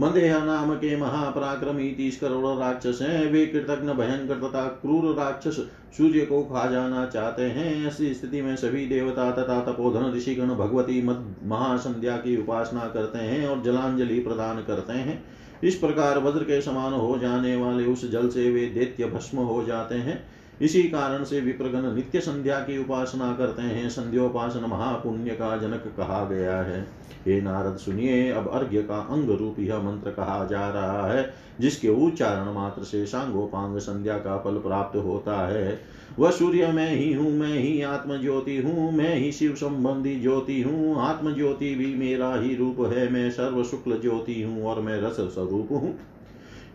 मदेह 0.00 0.44
नाम 0.44 0.74
के 0.74 0.96
महापराक्रमी 0.96 1.90
तीस 1.90 2.18
करोड़ 2.20 2.56
राक्षस 2.58 2.98
हैं 3.02 3.30
वे 3.32 3.44
कृतज्ञ 3.46 3.92
भयंकर 3.92 4.38
तथा 4.38 4.66
क्रूर 4.82 5.14
राक्षस 5.14 5.56
सूर्य 5.96 6.20
को 6.20 6.42
खा 6.42 6.66
जाना 6.70 7.04
चाहते 7.06 7.42
हैं। 7.42 7.86
ऐसी 7.86 8.14
स्थिति 8.14 8.42
में 8.42 8.56
सभी 8.56 8.86
देवता 8.86 9.30
तथा 9.30 9.60
तपोधन 9.60 10.12
ऋषिगण 10.14 10.48
भगवती 10.48 11.02
महासंध्या 11.44 12.16
की 12.16 12.36
उपासना 12.36 12.86
करते 12.88 13.18
हैं 13.18 13.46
और 13.46 13.62
जलांजलि 13.62 14.18
प्रदान 14.20 14.62
करते 14.62 14.92
हैं। 14.92 15.22
इस 15.64 15.74
प्रकार 15.74 16.18
वज्र 16.18 16.42
के 16.42 16.60
समान 16.62 16.92
हो 16.92 17.18
जाने 17.18 17.56
वाले 17.56 17.84
उस 17.84 18.10
जल 18.10 18.28
से 18.28 18.50
वे 18.50 18.66
दैत्य 18.66 19.06
भस्म 19.06 19.38
हो 19.38 19.62
जाते 19.64 19.94
हैं। 19.94 20.22
इसी 20.60 20.82
कारण 20.82 21.24
से 21.24 21.40
विप्रगण 21.40 21.94
नित्य 21.94 22.20
संध्या 22.20 22.58
की 22.58 22.78
उपासना 22.78 23.32
करते 23.32 23.62
हैं। 23.62 23.88
संध्योपासन 23.88 24.64
महापुण्य 24.64 25.30
का 25.30 25.56
जनक 25.56 25.94
कहा 25.96 26.24
गया 26.24 26.56
है। 26.56 26.80
हे 27.26 27.40
नारद, 27.40 27.76
सुनिए, 27.76 28.30
अब 28.30 28.48
अर्घ्य 28.48 28.82
का 28.82 28.96
अंग 28.96 29.30
रूप 29.30 29.56
यह 29.58 29.78
मंत्र 29.78 30.10
कहा 30.10 30.44
जा 30.44 30.68
रहा 30.68 31.06
है, 31.06 31.34
जिसके 31.60 31.88
उच्चारण 31.88 32.52
मात्र 32.54 32.84
से 32.84 33.06
सांगोपांग 33.06 33.78
संध्या 33.78 34.18
का 34.18 34.38
फल 34.38 34.58
प्राप्त 34.58 34.96
होता 34.96 35.46
है। 35.48 35.80
वह 36.18 36.30
सूर्य 36.30 36.66
मैं 36.66 36.90
ही 36.90 37.12
हूँ, 37.12 37.30
मैं 37.30 37.58
ही 37.58 37.82
आत्म 37.82 38.20
ज्योति 38.20 38.56
हूँ, 38.56 38.92
मैं 38.92 39.14
ही 39.16 39.32
शिव 39.32 39.54
संबंधी 39.54 40.20
ज्योति 40.20 40.62
हूँ 40.62 41.00
आत्म 41.00 41.34
ज्योति 41.34 41.74
भी 41.74 41.94
मेरा 41.94 42.34
ही 42.34 42.54
रूप 42.54 42.80
है, 42.92 43.12
मैं 43.12 43.30
सर्व 43.30 43.64
शुक्ल 43.64 44.00
ज्योति 44.00 44.42
हूँ 44.42 44.64
और 44.64 44.80
मैं 44.80 45.00
रस 45.00 45.16
स्वरूप 45.16 45.68
हूँ। 45.70 45.98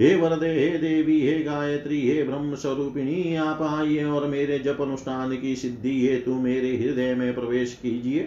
हे 0.02 0.16
वरदे, 0.16 0.48
हे 0.48 0.78
देवी, 0.78 1.20
हे 1.22 1.40
गायत्री, 1.44 2.00
हे 2.02 2.24
ब्रह्म 2.24 2.56
स्वरूपिणी 2.56 3.36
आप 3.36 3.62
आइए 3.62 4.04
और 4.04 4.28
मेरे 4.28 4.60
जप 4.60 4.78
अनुष्ठान 4.82 5.36
की 5.38 5.56
सिद्धि 5.56 6.08
हेतु 6.08 6.34
मेरे 6.34 6.76
हृदय 6.78 7.14
में 7.16 7.34
प्रवेश 7.36 7.74
कीजिए। 7.74 8.22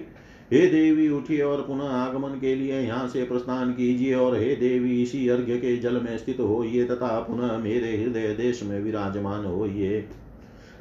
हे 0.52 0.66
देवी, 0.66 1.08
उठिए 1.08 1.40
और 1.40 1.62
पुनः 1.62 1.84
आगमन 1.84 2.38
के 2.40 2.54
लिए 2.54 2.80
यहाँ 2.80 3.08
से 3.08 3.24
प्रस्थान 3.24 3.72
कीजिए 3.72 4.14
और 4.14 4.36
हे 4.36 4.54
देवी, 4.56 5.02
इसी 5.02 5.28
अर्घ्य 5.28 5.56
के 5.56 5.76
जल 5.76 6.00
में 6.00 6.16
स्थित 6.18 6.40
होइए 6.40 6.84
तथा 6.84 7.18
पुनः 7.20 7.56
मेरे 7.58 7.96
हृदय 7.96 8.34
देश 8.34 8.62
में 8.62 8.80
विराजमान 8.80 9.44
होइए। 9.44 10.04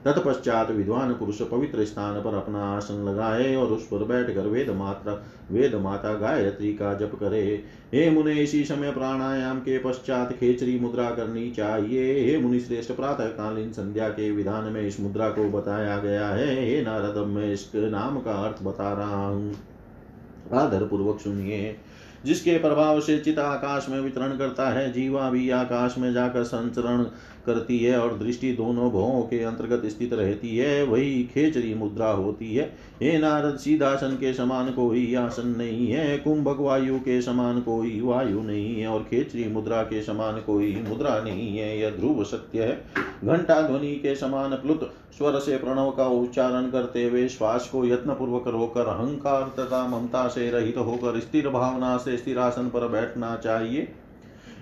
तत्पश्चात 0.05 0.71
विद्वान 0.71 1.13
पुरुष 1.13 1.41
पवित्र 1.41 1.85
स्थान 1.85 2.19
पर 2.19 2.35
अपना 2.35 2.77
आसन 2.77 3.05
लगाए 3.09 3.55
और 3.55 3.67
उस 3.67 3.85
पर 3.85 3.97
बैठकर 3.97 4.41
वेद 4.41 4.69
मात्रा, 4.69 5.23
वेद 5.51 5.75
माता 5.75 6.13
गायत्री 6.13 6.73
का 6.73 6.93
जप 6.93 7.11
करे। 7.19 7.63
हे 7.93 8.09
मुने, 8.09 8.33
इसी 8.33 8.63
समय 8.63 8.91
प्राणायाम 8.91 9.59
के 9.59 9.79
पश्चात 9.79 10.33
खेचरी 10.33 10.79
मुद्रा 10.79 11.09
करनी 11.09 11.51
चाहिए। 11.51 12.25
हे 12.25 12.37
मुनि, 12.37 12.59
श्रेष्ठ 12.59 12.91
प्रातः 12.91 13.25
कालीन 13.25 13.71
संध्या 13.71 14.09
के 14.09 14.31
विधान 14.31 14.63
में 14.63 14.81
इस 14.81 14.99
मुद्रा 14.99 15.29
को 15.29 15.49
बताया 15.49 15.97
गया 15.97 16.27
है। 16.27 16.65
हे 16.65 16.81
नारद, 16.81 17.17
मैं 17.17 17.53
इस 17.53 17.71
नाम 17.75 18.19
का 18.19 18.31
अर्थ 18.31 18.63
बता 18.63 18.93
रहा 18.93 19.27
हूँ। 19.27 19.55
आदर 20.53 20.85
पूर्वक 20.85 21.19
सुनिए। 21.19 21.75
जिसके 22.25 22.57
प्रभाव 22.59 23.01
से 23.01 23.19
चित 23.19 23.39
आकाश 23.39 23.87
में 23.89 24.01
वितरण 24.01 24.37
करता 24.37 24.69
है, 24.69 24.91
जीवा 24.91 25.29
भी 25.29 25.49
आकाश 25.49 25.95
में 25.97 26.13
जाकर 26.13 26.43
संचरण 26.43 27.05
करती 27.45 27.79
है 27.79 27.99
और 27.99 28.17
दृष्टि 28.17 28.51
दोनों 28.51 28.89
भवों 28.91 29.21
के 29.21 29.43
अंतर्गत 29.43 29.85
स्थित 29.85 30.13
रहती 30.13 30.55
है, 30.57 30.83
वही 30.83 31.23
खेचरी 31.33 31.73
मुद्रा 31.73 32.09
होती 32.11 32.55
है। 32.55 32.65
हे 33.01 33.17
नारद, 33.17 33.57
सीधासन 33.57 34.15
के 34.15 34.33
समान 34.33 34.71
कोई 34.71 35.13
आसन 35.15 35.47
नहीं 35.47 35.87
है 35.87 36.17
कुंभक 36.17 36.59
वायु 36.59 36.99
के 36.99 37.21
समान 37.21 37.61
कोई 37.61 37.99
वायु 38.01 38.41
नहीं 38.41 38.75
है 38.81 38.87
और 38.87 39.03
खेचरी 39.03 39.47
मुद्रा 39.47 39.81
के 39.83 40.01
समान 40.01 40.41
कोई 40.41 40.75
मुद्रा 40.89 41.19
नहीं 41.19 41.57
है। 41.57 41.77
यह 41.79 41.89
ध्रुव 41.89 42.23
सत्य 42.23 42.63
है। 42.63 42.83
घंटा 43.25 43.61
ध्वनि 43.61 43.95
के 43.95 44.15
समान 44.15 44.51
प्लुत 44.51 44.93
स्वर 45.17 45.39
से 45.39 45.57
प्रणव 45.57 45.89
का 45.91 46.05
उच्चारण 46.05 46.69
करते 46.69 47.03
हुए 47.03 47.27
श्वास 47.27 47.69
को 47.71 47.85
यत्न 47.85 48.13
पूर्वक 48.13 48.47
रोकर 48.47 48.87
अहंकार 48.87 49.43
तथा 49.59 49.85
ममता 49.87 50.27
से 50.27 50.49
रहित 50.51 50.77
होकर 50.77 51.19
स्थिर 51.19 51.49
भावना 51.49 51.97
से 51.97 52.17
स्थिर 52.17 52.39
आसन 52.39 52.69
पर 52.69 52.87
बैठना 52.87 53.35
चाहिए। 53.35 53.87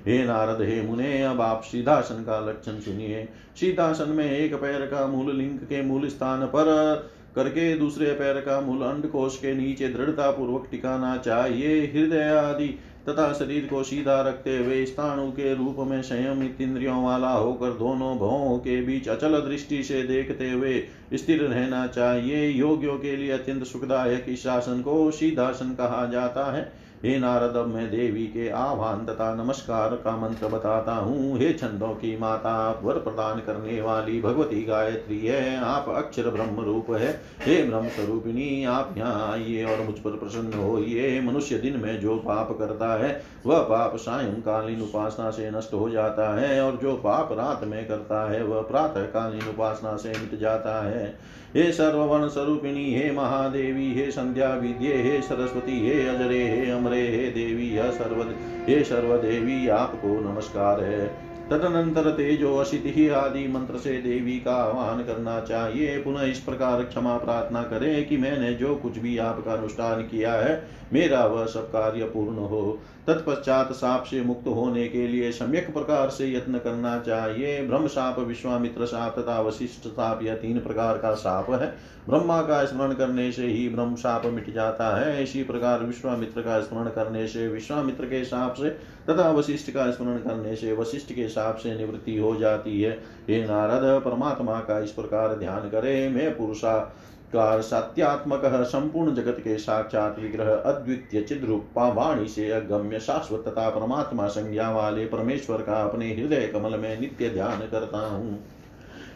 हे 0.07 0.23
नारद, 0.25 0.61
हे 0.61 0.81
मुने, 0.81 1.21
अब 1.23 1.41
आप 1.41 1.61
सीधासन 1.63 2.23
का 2.23 2.39
लक्षण 2.39 2.79
सुनिए। 2.79 3.27
सीधासन 3.55 4.09
में 4.09 4.29
एक 4.31 4.53
पैर 4.53 4.85
का 4.85 5.05
मूल 5.07 5.35
लिंग 5.35 5.57
के 5.59 5.81
मूल 5.81 6.07
स्थान 6.07 6.45
पर, 6.45 6.95
करके 7.35 7.73
दूसरे 7.77 8.11
पैर 8.11 8.35
का 8.35 8.59
मूल 8.61 8.81
अंड 8.81 9.09
कोश 9.11 9.37
के 9.37 9.53
नीचे 9.53 9.87
दृढ़ता 9.87 10.29
पूर्वक 10.31 10.67
टिकाना 10.71 11.17
चाहिए। 11.17 11.79
हृदय 11.85 12.29
आदि 12.29 12.67
तथा 13.09 13.31
शरीर 13.33 13.65
को 13.65 13.83
सीधा 13.83 14.19
रखते 14.21 14.57
हुए 14.57 14.85
स्थाणु 14.85 15.29
के 15.31 15.53
रूप 15.55 15.75
में 15.79 16.01
संयमित 16.01 16.61
इंद्रियों 16.61 17.03
वाला 17.03 17.31
होकर 17.31 17.69
दोनों 17.69 18.17
भवों 18.17 18.57
के 18.57 18.81
बीच 18.81 19.07
अचल 19.09 19.39
दृष्टि 19.39 19.83
से 19.83 20.01
देखते 20.03 20.51
हुए 20.51 20.83
स्थिर 21.13 21.43
रहना 21.43 21.87
चाहिए। 21.87 22.47
योगियों 22.49 22.97
के 22.97 23.15
लिए 23.15 23.31
अत्यंत 23.31 23.63
सुखदायक 23.63 24.25
इस 24.29 24.43
शासन 24.43 24.81
को 24.81 25.11
सीधासन 25.11 25.69
कहा 25.69 26.05
जाता 26.05 26.51
है। 26.51 26.71
हे 27.05 27.19
नारद, 27.19 27.57
मैं 27.67 27.91
देवी 27.91 28.23
के 28.23 28.49
आह्वान 28.49 29.05
तथा 29.05 29.33
नमस्कार 29.35 29.89
का 29.95 30.15
मंत्र 30.17 30.47
बताता 30.47 30.93
हूँ। 30.93 31.37
हे 31.39 31.53
छंदों 31.53 31.87
की 31.87 32.17
माता, 32.17 32.81
वर 32.83 32.93
प्रदान 32.93 33.39
करने 33.39 33.81
वाली 33.81 34.21
भगवती 34.21 34.63
गायत्री 34.63 35.19
है। 35.19 35.57
आप 35.57 35.89
अक्षर 35.89 36.29
ब्रह्म 36.29 36.65
रूप 36.65 36.91
है। 36.91 37.21
हे 37.39 37.63
ब्रह्म 37.63 37.87
स्वरूपिणी, 37.87 38.65
आप 38.65 38.93
यहाँ 38.97 39.31
आइए 39.31 39.63
और 39.63 39.85
मुझ 39.85 39.95
पर 39.95 40.17
प्रसन्न 40.17 40.59
होइए। 40.59 41.21
मनुष्य 41.21 41.57
दिन 41.57 41.79
में 41.79 41.99
जो 41.99 42.17
पाप 42.17 42.55
करता 42.59 42.93
है, 43.03 43.23
वह 43.45 43.59
पाप 43.59 43.95
सायंकालीन 43.95 44.81
उपासना 44.81 45.31
से 45.31 45.51
नष्ट 45.51 45.73
हो 45.73 45.89
जाता 45.89 46.33
है 46.39 46.61
और 46.61 46.79
जो 46.81 46.95
पाप 46.95 47.31
रात 47.31 47.63
में 47.63 47.87
करता 47.87 48.31
है, 48.31 48.43
वह 48.43 48.61
प्रातः 48.61 49.05
कालीन 49.05 49.49
उपासना 49.49 49.95
से 49.97 50.09
मिट 50.09 50.39
जाता 50.39 50.81
है। 50.87 51.38
हे 51.55 51.71
सर्ववन 51.71 52.27
स्वरूपिणी, 52.27 52.93
हे 52.93 53.11
महादेवी, 53.11 53.93
हे 53.93 54.11
संध्या 54.11 54.53
विद्ये 54.53 54.93
हे 55.01 55.21
सरस्वती, 55.21 55.87
हे 55.87 56.07
अजरे, 56.07 56.49
हे 56.49 56.71
अमरे, 56.71 57.01
हे 57.01 57.29
देवी 57.29 57.69
हे 57.69 57.91
सर्व 57.91 58.21
हे 58.69 58.83
सर्वदेवी 58.83 59.67
आपको 59.67 60.07
नमस्कार 60.07 60.83
है। 60.83 61.29
तदनंतर 61.49 62.11
तेजो, 62.11 62.55
अशिति 62.55 63.09
आदि 63.09 63.47
मंत्र 63.47 63.77
से 63.77 64.01
देवी 64.01 64.39
का 64.39 64.55
आह्वान 64.55 65.03
करना 65.03 65.39
चाहिए। 65.39 65.97
पुनः 65.97 66.21
इस 66.21 66.39
प्रकार 66.39 66.83
क्षमा 66.83 67.17
प्रार्थना 67.17 67.63
करें 67.63 68.07
कि 68.07 68.17
मैंने 68.17 68.53
जो 68.53 68.75
कुछ 68.75 68.97
भी 68.97 69.17
आपका 69.17 69.53
अनुष्ठान 69.53 70.01
किया 70.01 70.33
है, 70.33 70.67
मेरा 70.93 71.25
वह 71.25 71.45
सब 71.45 71.71
कार्य 71.71 72.03
पूर्ण 72.03 72.37
हो। 72.37 72.79
तत्पश्चात 73.07 73.71
साप 73.71 74.03
से 74.03 74.21
मुक्त 74.21 74.47
होने 74.47 74.87
के 74.87 75.07
लिए 75.07 75.31
सम्यक 75.31 75.73
प्रकार 75.73 76.09
से 76.09 76.31
यत्न 76.33 76.57
करना 76.57 76.99
चाहिए। 76.99 77.61
ब्रह्म 77.67 77.87
साप 77.87 78.19
विश्वामित्र 78.19 78.85
साप 78.85 79.19
तथा 79.19 79.39
वशिष्ठ 79.41 79.87
साप, 79.87 80.23
यह 80.23 80.35
तीन 80.35 80.59
प्रकार 80.59 80.97
का 80.97 81.13
साप 81.13 81.49
है। 81.49 81.75
ब्रह्मा 82.09 82.41
का 82.41 82.63
स्मरण 82.65 82.93
करने 82.93 83.31
से 83.31 83.47
ही 83.47 83.67
ब्रह्म 83.69 83.95
साप 83.95 84.25
मिट 84.25 84.53
जाता 84.53 84.95
है। 84.97 85.23
इसी 85.23 85.43
प्रकार 85.43 85.83
विश्वामित्र 85.83 86.41
का 86.41 86.59
स्मरण 86.59 86.89
करने 86.89 87.27
से 87.27 87.47
विश्वामित्र 87.47 88.05
के 88.05 88.23
साप 88.25 88.53
से 88.53 88.69
तथा 89.09 89.29
वशिष्ठ 89.31 89.71
का 89.71 89.91
स्मरण 89.91 90.17
करने 90.17 90.55
से 90.55 90.73
वशिष्ठ 90.73 91.13
के 91.13 91.27
साप 91.27 91.55
से 91.55 91.77
निवृत्ति 91.77 92.17
हो 92.17 92.35
जाती 92.35 92.81
है। 92.81 92.91
हे 93.29 93.45
नारद, 93.45 94.01
परमात्मा 94.01 94.59
का 94.59 94.79
इस 94.79 94.91
प्रकार 94.91 95.35
ध्यान 95.35 95.69
करे। 95.69 96.09
मैं 96.09 96.37
पुरुषा 96.37 96.95
कार 97.33 97.61
सत्यात्मक 97.61 98.41
संपूर्ण 98.45 99.13
जगत 99.15 99.37
के 99.39 99.57
साक्षात 99.57 100.19
विग्रह 100.19 100.53
अद्वितीय 100.55 101.21
चिद्रूपा 101.21 101.87
वाणी 101.89 102.27
से 102.27 102.49
अगम्य 102.51 102.99
शाश्वत 102.99 103.43
तथा 103.47 103.69
परमात्मा 103.69 104.27
संज्ञा 104.27 104.69
वाले 104.71 105.05
परमेश्वर 105.05 105.61
का 105.61 105.73
अपने 105.73 106.13
हृदय 106.15 106.47
कमल 106.47 106.79
में 106.79 106.99
नित्य 106.99 107.29
ध्यान 107.29 107.59
करता 107.59 108.05
हूँ। 108.07 108.39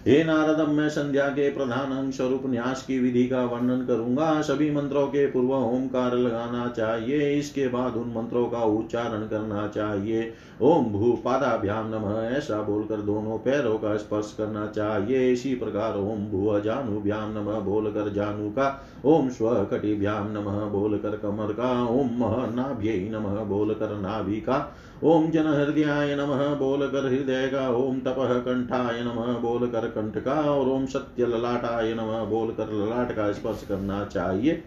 हे 0.07 0.23
नारद, 0.23 0.69
मैं 0.69 0.89
संध्या 0.89 1.27
के 1.27 1.49
प्रधान 1.49 1.91
अंग 1.91 2.11
स्वरूप 2.11 2.41
न्यास 2.45 2.83
की 2.85 2.99
विधि 2.99 3.27
का 3.27 3.45
वर्णन 3.45 3.85
करूँगा। 3.85 4.41
सभी 4.41 4.71
मंत्रों 4.71 5.07
के 5.07 5.25
पूर्व 5.27 5.53
ओंकार 5.53 6.15
लगाना 6.15 6.67
चाहिए। 6.77 7.39
इसके 7.39 7.67
बाद 7.67 7.95
उन 7.95 8.13
मंत्रों 8.15 8.45
का 8.45 8.57
उच्चारण 8.57 9.27
करना 9.27 9.67
चाहिए। 9.67 10.33
ओम 10.61 10.85
भू 10.85 11.11
पादाभ्याम 11.11 11.87
नम, 11.87 12.19
ऐसा 12.35 12.61
बोलकर 12.61 12.95
दोनों 12.95 13.37
पैरों 13.37 13.77
का 13.77 13.97
स्पर्श 13.97 14.35
करना 14.37 14.67
चाहिए। 14.67 15.31
इसी 15.31 15.55
प्रकार 15.55 15.97
ओम 15.97 16.25
भू 16.25 16.59
जानुभ्याम 16.59 17.31
नम, 17.31 17.59
बोलकर 17.61 18.13
जानु 18.13 18.49
का। 18.49 18.85
ओम 19.05 19.29
स्व 19.29 19.67
कटिभ्याम 19.71 20.27
नम, 20.31 20.69
बोलकर 20.69 21.17
कमर 21.17 21.53
का। 21.53 21.87
ओम 21.87 22.07
मह 22.07 22.55
नाभ्य 22.55 23.09
नम, 23.13 23.45
बोलकर 23.49 23.99
नाभि 23.99 24.35
का। 24.35 24.75
ओम 25.03 25.31
जन 25.31 25.47
हृदयाय 25.47 26.15
नम, 26.15 26.55
बोलकर 26.55 27.05
हृदय 27.05 27.47
का 27.47 27.69
ओम 27.69 27.99
तपह 27.99 28.33
कंठाय 28.39 29.01
नम, 29.01 29.41
बोलकर 29.41 29.87
कंठ 29.87 30.23
का, 30.23 30.33
और 30.33 30.69
ओम 30.69 30.85
सत्य 30.85 31.25
ललाटाय 31.25 31.93
नम, 31.93 32.29
बोलकर 32.29 32.71
ललाट 32.71 33.15
का 33.15 33.31
स्पर्श 33.31 33.65
करना 33.67 34.05
चाहिए। 34.05 34.63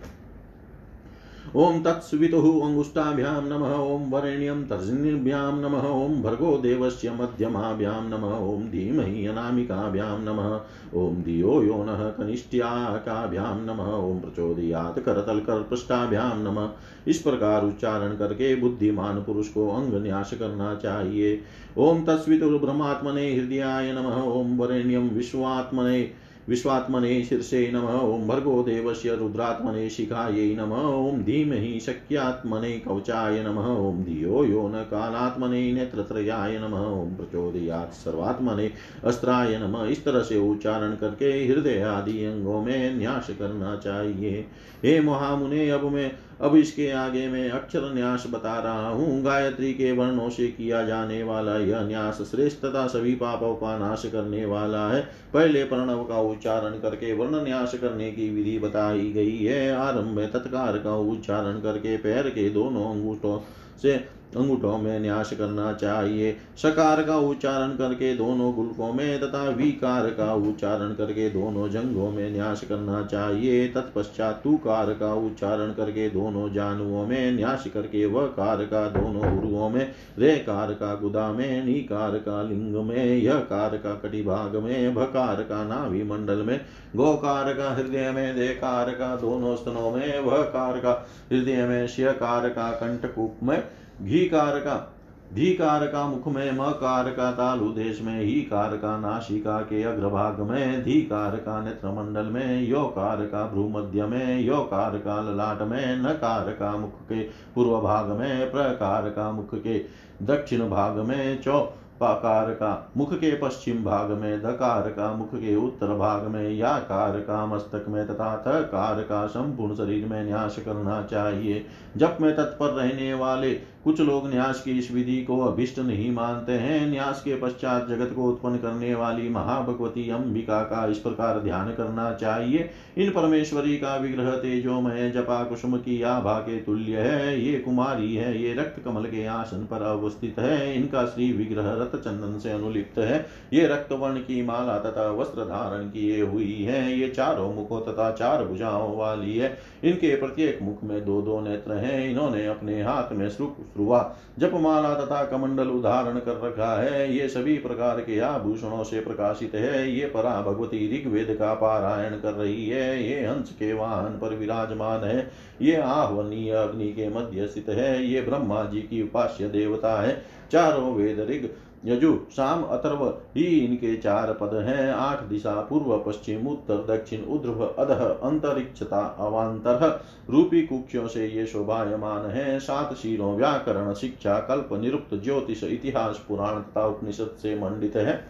ओम 1.57 1.79
तत्सवितुः 1.83 2.47
अंगुष्ठाभ्यां 2.65 3.43
नमः 3.43 3.71
ओम 3.75 4.03
वरेण्यं 4.11 4.65
तर्जन्यभ्यां 4.67 5.53
नमः 5.61 5.87
ओम 5.89 6.21
भर्गो 6.23 6.51
देवस्य 6.59 7.11
मध्यमाभ्यां 7.11 8.03
नमः 8.09 8.35
ओम 8.39 8.67
धीमहि 8.71 9.25
अनामिकाभ्यां 9.27 10.19
नमः 10.25 10.51
ओम 10.95 11.23
धियो 11.23 11.63
यो 11.63 11.79
नः 11.85 12.03
कनिष्ठ्याकाभ्यां 12.11 13.55
नमः 13.61 13.89
ओम 13.93 14.19
प्रचोदयात् 14.21 15.01
करतलकर्पृष्ठाभ्यां 15.05 16.29
नमः 16.43 16.69
इस 17.07 17.23
प्रकार 17.23 17.65
उच्चारण 17.65 18.17
करके 18.17 18.55
बुद्धिमान 18.57 19.23
पुरुष 19.23 19.49
को 19.49 19.69
अंग 19.71 19.95
न्यास 20.03 20.35
करना 20.39 20.75
चाहिए 20.83 21.41
ओम 21.79 22.05
तत्सवितुर्ब्रह्मात्मने 22.05 23.29
हृदयाय 23.33 23.93
नमः 23.93 24.23
ओम 24.31 24.57
वरेण्यं 24.59 25.09
विश्वात्मने 25.11 26.01
विश्वात्मने 26.49 27.23
शीर्षे 27.25 27.71
नम, 27.75 27.87
ओं 27.87 28.27
भर्गो 28.29 28.63
देवस्य 28.63 29.15
रुद्रात्मने 29.15 29.89
शिखायै 29.91 30.55
नम, 30.55 30.73
ओं 30.73 31.19
धीमहि 31.19 31.81
शक्यात्मने 31.81 32.71
कवचाय 32.79 33.43
नम, 33.45 33.59
ओं 33.59 33.95
धियो 34.05 34.45
यो 34.45 34.69
न 34.69 34.83
कालात्मने 34.91 35.73
नेत्रत्रयाय 35.73 36.59
नम, 36.59 36.75
ओं 36.75 37.07
प्रचोदयात् 37.17 37.95
सर्वात्मने 37.95 38.71
अस्त्राय 39.05 39.59
नम 39.59 39.77
इस 39.87 40.05
तरह 40.05 40.23
से 40.23 40.39
उच्चारण 40.51 40.95
करके 40.95 41.31
हृदय 41.47 41.83
आदि 41.83 42.25
अंगों 42.25 42.63
में 42.63 42.99
न्यास 42.99 43.31
करना 43.39 43.75
चाहिए। 43.77 44.47
हे 44.85 45.01
महामुने, 45.01 45.69
अब 45.71 45.85
मैं 45.85 46.11
अब 46.41 46.55
इसके 46.57 46.91
आगे 46.91 47.29
मैं 47.29 47.49
अक्षर 47.51 47.95
न्यास 47.95 48.25
बता 48.27 48.59
रहा 48.61 48.89
हूँ। 48.89 49.23
गायत्री 49.23 49.73
के 49.75 49.93
वर्णों 49.93 50.29
से 50.31 50.47
किया 50.49 50.83
जाने 50.83 51.23
वाला 51.23 51.57
यह 51.59 51.81
न्यास 51.81 52.19
श्रेष्ठ 52.31 52.65
तथा 52.65 52.87
सभी 52.87 53.15
पापों 53.15 53.55
का 53.55 53.77
नाश 53.79 54.03
करने 54.07 54.45
वाला 54.47 54.87
है। 54.89 55.01
पहले 55.35 55.65
प्रणव 55.65 56.03
का 56.05 56.21
उच्चारण 56.21 56.79
करके 56.81 57.13
वर्ण 57.13 57.43
न्यास 57.45 57.75
करने 57.75 58.11
की 58.13 58.29
विधि 58.31 58.59
बताई 58.59 59.11
गई 59.13 59.39
है। 59.39 59.71
आरंभ 59.73 60.17
में 60.17 60.31
तत्कार 60.33 60.79
का 60.79 60.97
उच्चारण 60.97 61.61
करके 61.61 61.97
पैर 61.97 62.29
के 62.29 62.49
दोनों 62.51 62.85
अंगूठों 62.91 63.39
से 63.83 63.97
अंगूठों 64.37 64.79
में 64.79 64.99
न्यास 65.01 65.33
करना 65.33 65.73
चाहिए। 65.73 66.37
सकार 66.57 67.03
का 67.03 67.17
उच्चारण 67.19 67.69
करके 67.69 68.15
दोनों 68.17 68.53
गुलकों 68.55 68.93
में 68.93 69.21
तथा 69.21 69.43
विकार 69.51 70.07
का 70.11 70.33
उच्चारण 70.35 70.95
करके 70.95 71.29
दोनों 71.31 71.69
जंगों 71.69 72.11
में 72.11 72.31
न्यास 72.33 72.65
करना 72.65 73.03
चाहिए। 73.03 73.69
तत्पश्चात 73.69 74.41
तुकार 74.45 74.93
का 74.95 75.13
उच्चारण 75.15 75.73
करके 75.73 76.09
दोनों 76.11 76.53
जानुओं 76.53 77.07
में 77.07 77.33
न्यास 77.33 77.65
करके 77.75 78.07
व 78.07 78.27
कार 78.27 78.65
का 78.65 78.87
दोनों 78.89 79.39
उरुओं 79.39 79.71
में 79.71 79.93
रे 80.19 80.37
कार 80.37 80.73
का 80.73 80.95
गुदा 80.95 81.31
में, 81.33 81.65
निकार 81.65 82.19
का 82.19 82.43
लिंग 82.43 82.75
में 82.75 83.17
यह 83.17 83.39
कार 83.39 83.77
का 83.77 83.95
कटिभाग 83.95 84.57
में, 84.57 84.95
भकार 84.95 85.43
का 85.43 85.65
नाभि 85.65 86.03
मंडल 86.03 86.43
में, 86.43 86.61
गोकार 86.97 87.53
का 87.55 87.75
हृदय 87.75 88.11
में, 88.11 88.37
देकार 88.37 88.91
का 88.91 89.15
दोनों 89.17 89.57
स्तनों 89.57 89.91
में 89.91 90.21
वह 90.21 90.43
कार 90.43 90.79
का 90.79 91.07
हृदय 91.33 91.67
में, 91.67 91.87
श्यकार 91.87 92.49
का 92.49 92.71
कंठकूप 92.71 93.37
में 93.43 93.63
घी 94.03 94.25
कार 94.29 94.59
का 94.59 94.93
धीकार 95.35 95.87
का 95.87 96.07
मुख 96.07 96.27
में 96.29 96.51
म 96.53 96.71
कार 96.71 97.11
का 97.11 97.31
तालु 97.33 97.69
देश 97.69 98.01
में, 98.03 98.21
ही 98.21 98.41
कार 98.43 98.77
का 98.77 98.97
नाशिका 98.99 99.61
के 99.61 99.83
अग्रभाग 99.83 100.41
में 100.41 100.83
धीकार 100.85 101.37
का 101.37 101.61
नेत्र 101.65 101.89
मंडल 101.89 102.27
में 102.27 102.63
योकार 102.69 103.25
का 103.25 103.47
भ्रूमध्य 103.47 104.07
में 104.07 104.41
योकार 104.41 104.97
का 104.99 105.21
ललाट 105.23 105.63
में 105.63 105.97
नकार 105.97 106.51
का 106.53 106.77
मुख 106.77 107.01
के 107.03 107.23
पूर्व 107.55 107.81
भाग 107.81 108.11
में 108.11 108.51
प्रकार 108.51 109.09
का 109.11 109.31
मुख 109.33 109.55
के 109.55 109.79
दक्षिण 110.23 110.69
भाग 110.69 110.99
में, 110.99 111.43
चौ 111.43 111.61
पाकार 112.01 112.51
का 112.51 112.93
मुख 112.97 113.15
के 113.15 113.37
पश्चिम 113.37 113.85
भाग 113.85 114.11
में 114.11 114.43
दकार 114.43 114.89
का 114.91 115.13
मुख 115.13 115.35
के 115.35 115.55
उत्तर 115.57 115.95
भाग 115.95 116.23
में, 116.23 116.51
या 116.51 116.79
कार 116.79 117.21
का 117.21 117.45
मस्तक 117.47 117.85
में, 117.89 118.07
तथा 118.07 118.37
थकार 118.47 119.03
का 119.03 119.27
संपूर्ण 119.27 119.75
शरीर 119.75 120.07
में 120.07 120.25
न्यास 120.25 120.59
करना 120.59 121.03
चाहिए। 121.03 121.65
जप 121.97 122.19
में 122.21 122.37
तत्पर 122.37 122.67
रहने 122.67 123.15
वाले 123.15 123.76
कुछ 123.87 124.01
लोग 124.01 124.31
न्यास 124.31 124.63
की 124.63 124.71
इस 124.71 124.91
विधि 124.93 125.17
को 125.23 125.39
अभिष्ट 125.41 125.79
नहीं 125.79 126.11
मानते 126.13 126.53
हैं। 126.53 126.87
न्यास 126.91 127.21
के 127.21 127.35
पश्चात 127.37 127.89
जगत 127.89 128.13
को 128.17 128.23
उत्पन्न 128.23 128.57
करने 128.57 128.95
वाली 128.95 129.29
महाभगवती 129.29 130.09
अंबिका 130.11 130.61
का 130.63 130.87
इस 130.87 130.99
प्रकार 130.99 131.39
ध्यान 131.41 131.69
करना 131.69 132.13
चाहिए। 132.13 132.71
इन 132.99 133.11
परमेश्वरी 133.11 133.77
का 133.77 133.97
विग्रह 133.97 134.31
तेजोमय 134.31 135.11
जपा 135.11 135.43
कुसुम 135.45 135.77
की 135.77 136.03
आभा 136.03 136.39
के 136.39 136.57
तुल्य 136.57 136.99
है। 136.99 137.41
ये 137.41 137.59
कुमारी 137.59 138.17
है, 138.17 138.43
ये 138.43 138.55
रक्त 138.55 138.83
कमल 138.85 139.05
के 139.05 139.27
आसन 139.27 139.59
पर 139.59 139.83
अवस्थित 139.83 140.39
है। 140.39 140.75
इनका 140.75 141.07
श्री 141.07 141.33
विग्रह 141.33 141.71
रत 141.73 141.97
चंदन 141.97 142.39
से 142.39 142.51
अनुलिप्त 142.51 142.99
है। 142.99 143.27
ये 143.53 143.67
रक्त 143.67 143.93
वर्ण 143.93 144.17
की 144.17 144.43
माला 144.43 144.79
तथा 144.79 145.11
वस्त्र 145.11 145.45
धारण 145.45 145.87
किए 145.87 146.23
हुई 146.23 146.63
है। 146.63 146.99
ये 146.99 147.09
चारों 147.09 147.55
मुखों 147.55 147.81
तथा 147.81 148.11
चार 148.11 148.45
भुजाओं 148.45 148.97
वाली 148.97 149.39
है। 149.39 149.59
इनके 149.85 150.17
प्रत्येक 150.17 150.59
मुख 150.63 150.85
में 150.85 151.05
दो 151.05 151.23
दो 151.23 151.41
नेत्र 151.41 151.73
हैं। 151.73 152.11
इन्होंने 152.11 152.47
अपने 152.47 152.83
हाथ 152.83 153.13
में 153.13 153.29
श्रुवा 153.77 154.17
जपमाला 154.39 154.95
तथा 154.95 155.25
कमंडल 155.25 155.69
उदाहरण 155.69 156.19
कर 156.19 156.41
रखा 156.45 156.75
है। 156.83 157.17
ये 157.17 157.29
सभी 157.29 157.57
प्रकार 157.59 158.01
के 158.01 158.19
आभूषणों 158.21 158.85
से 158.85 159.01
प्रकाशित 159.01 159.55
है। 159.55 159.91
ये 159.93 160.07
परा 160.07 160.41
भगवती 160.43 160.81
ऋग्वेद 160.97 161.37
का 161.39 161.55
पारायण 161.55 162.19
कर 162.21 162.33
रही 162.33 162.69
है। 162.69 163.03
ये 163.05 163.27
हंस 163.27 163.51
के 163.51 163.73
वाहन 163.73 164.19
पर 164.19 164.35
विराजमान 164.35 165.05
है। 165.05 165.31
ये 165.63 165.77
आह्वनीय 165.77 166.53
अग्नि 166.53 166.89
के 166.93 167.09
मध्य 167.09 167.47
स्थित 167.47 167.69
है। 167.69 168.05
ये 168.07 168.21
ब्रह्मा 168.21 168.65
जी 168.65 168.81
की 168.81 169.03
उपास्य 169.03 169.49
देवता 169.49 170.01
है। 170.03 170.23
चारों 170.53 170.95
वेद 170.95 171.21
ऋग 171.21 171.49
यजु, 171.87 172.19
शाम, 172.37 172.63
अथर्व, 172.63 173.19
ही 173.37 173.45
इनके 173.45 173.97
चार 173.97 174.33
पद 174.33 174.55
हैं। 174.55 174.93
आठ 174.93 175.23
दिशा, 175.23 175.55
पूर्व, 175.55 175.99
पश्चिम, 175.99 176.47
उत्तर, 176.47 176.75
दक्षिण, 176.75 177.21
उध्रव, 177.21 177.67
अधः, 177.67 178.05
अंतरिक्षता 178.05 179.17
अवान्तर 179.21 180.05
रूपी 180.31 180.63
कुक्षों 180.63 181.09
से 181.09 181.27
ये 181.27 181.47
शोभायमान 181.47 182.27
है। 182.27 182.59
सात 182.61 182.95
शीरों 182.95 183.37
व्याकरण, 183.37 183.93
शिक्षा, 183.95 184.39
कल्प, 184.39 184.69
निरुक्त, 184.73 185.15
ज्योतिष, 185.15 185.65
इतिहास, 185.65 186.25
पुराण 186.29 186.61
तथा 186.61 186.87
उपनिषद 186.87 187.37
से 187.43 187.61
मंडित 187.61 187.97
है। 187.97 188.29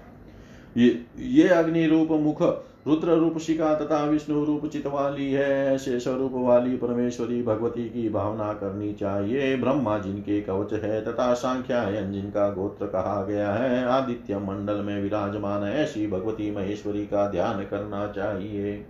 ये 0.76 1.06
ये 1.18 1.48
अग्नि 1.48 1.86
रूप 1.86 2.08
मुख 2.10 2.42
रुद्र 2.86 3.14
रूप 3.14 3.38
शिका 3.38 3.74
तथा 3.74 4.04
विष्णु 4.04 4.44
रूप 4.44 4.66
चित 4.66 4.86
वाली 4.86 5.32
है। 5.32 5.74
ऐसे 5.74 6.00
स्वरूप 6.00 6.32
वाली 6.34 6.76
परमेश्वरी 6.76 7.42
भगवती 7.42 7.84
की 7.84 8.08
भावना 8.08 8.52
करनी 8.52 8.92
चाहिए। 8.92 9.56
ब्रह्मा 9.56 9.98
जिनके 9.98 10.40
कवच 10.40 10.72
है 10.72 11.00
तथा 11.04 11.32
सांख्यायन 11.34 12.12
जिनका 12.12 12.48
गोत्र 12.50 12.86
कहा 12.86 13.22
गया 13.24 13.52
है, 13.52 13.84
आदित्य 13.84 14.38
मंडल 14.38 14.74
में 14.74 15.02
विराजमान 15.02 15.62
ऐसी 15.62 16.06
भगवती 16.06 16.50
महेश्वरी 16.50 17.04
का 17.06 17.30
ध्यान 17.30 17.62
करना 17.62 18.06
चाहिए। 18.06 18.84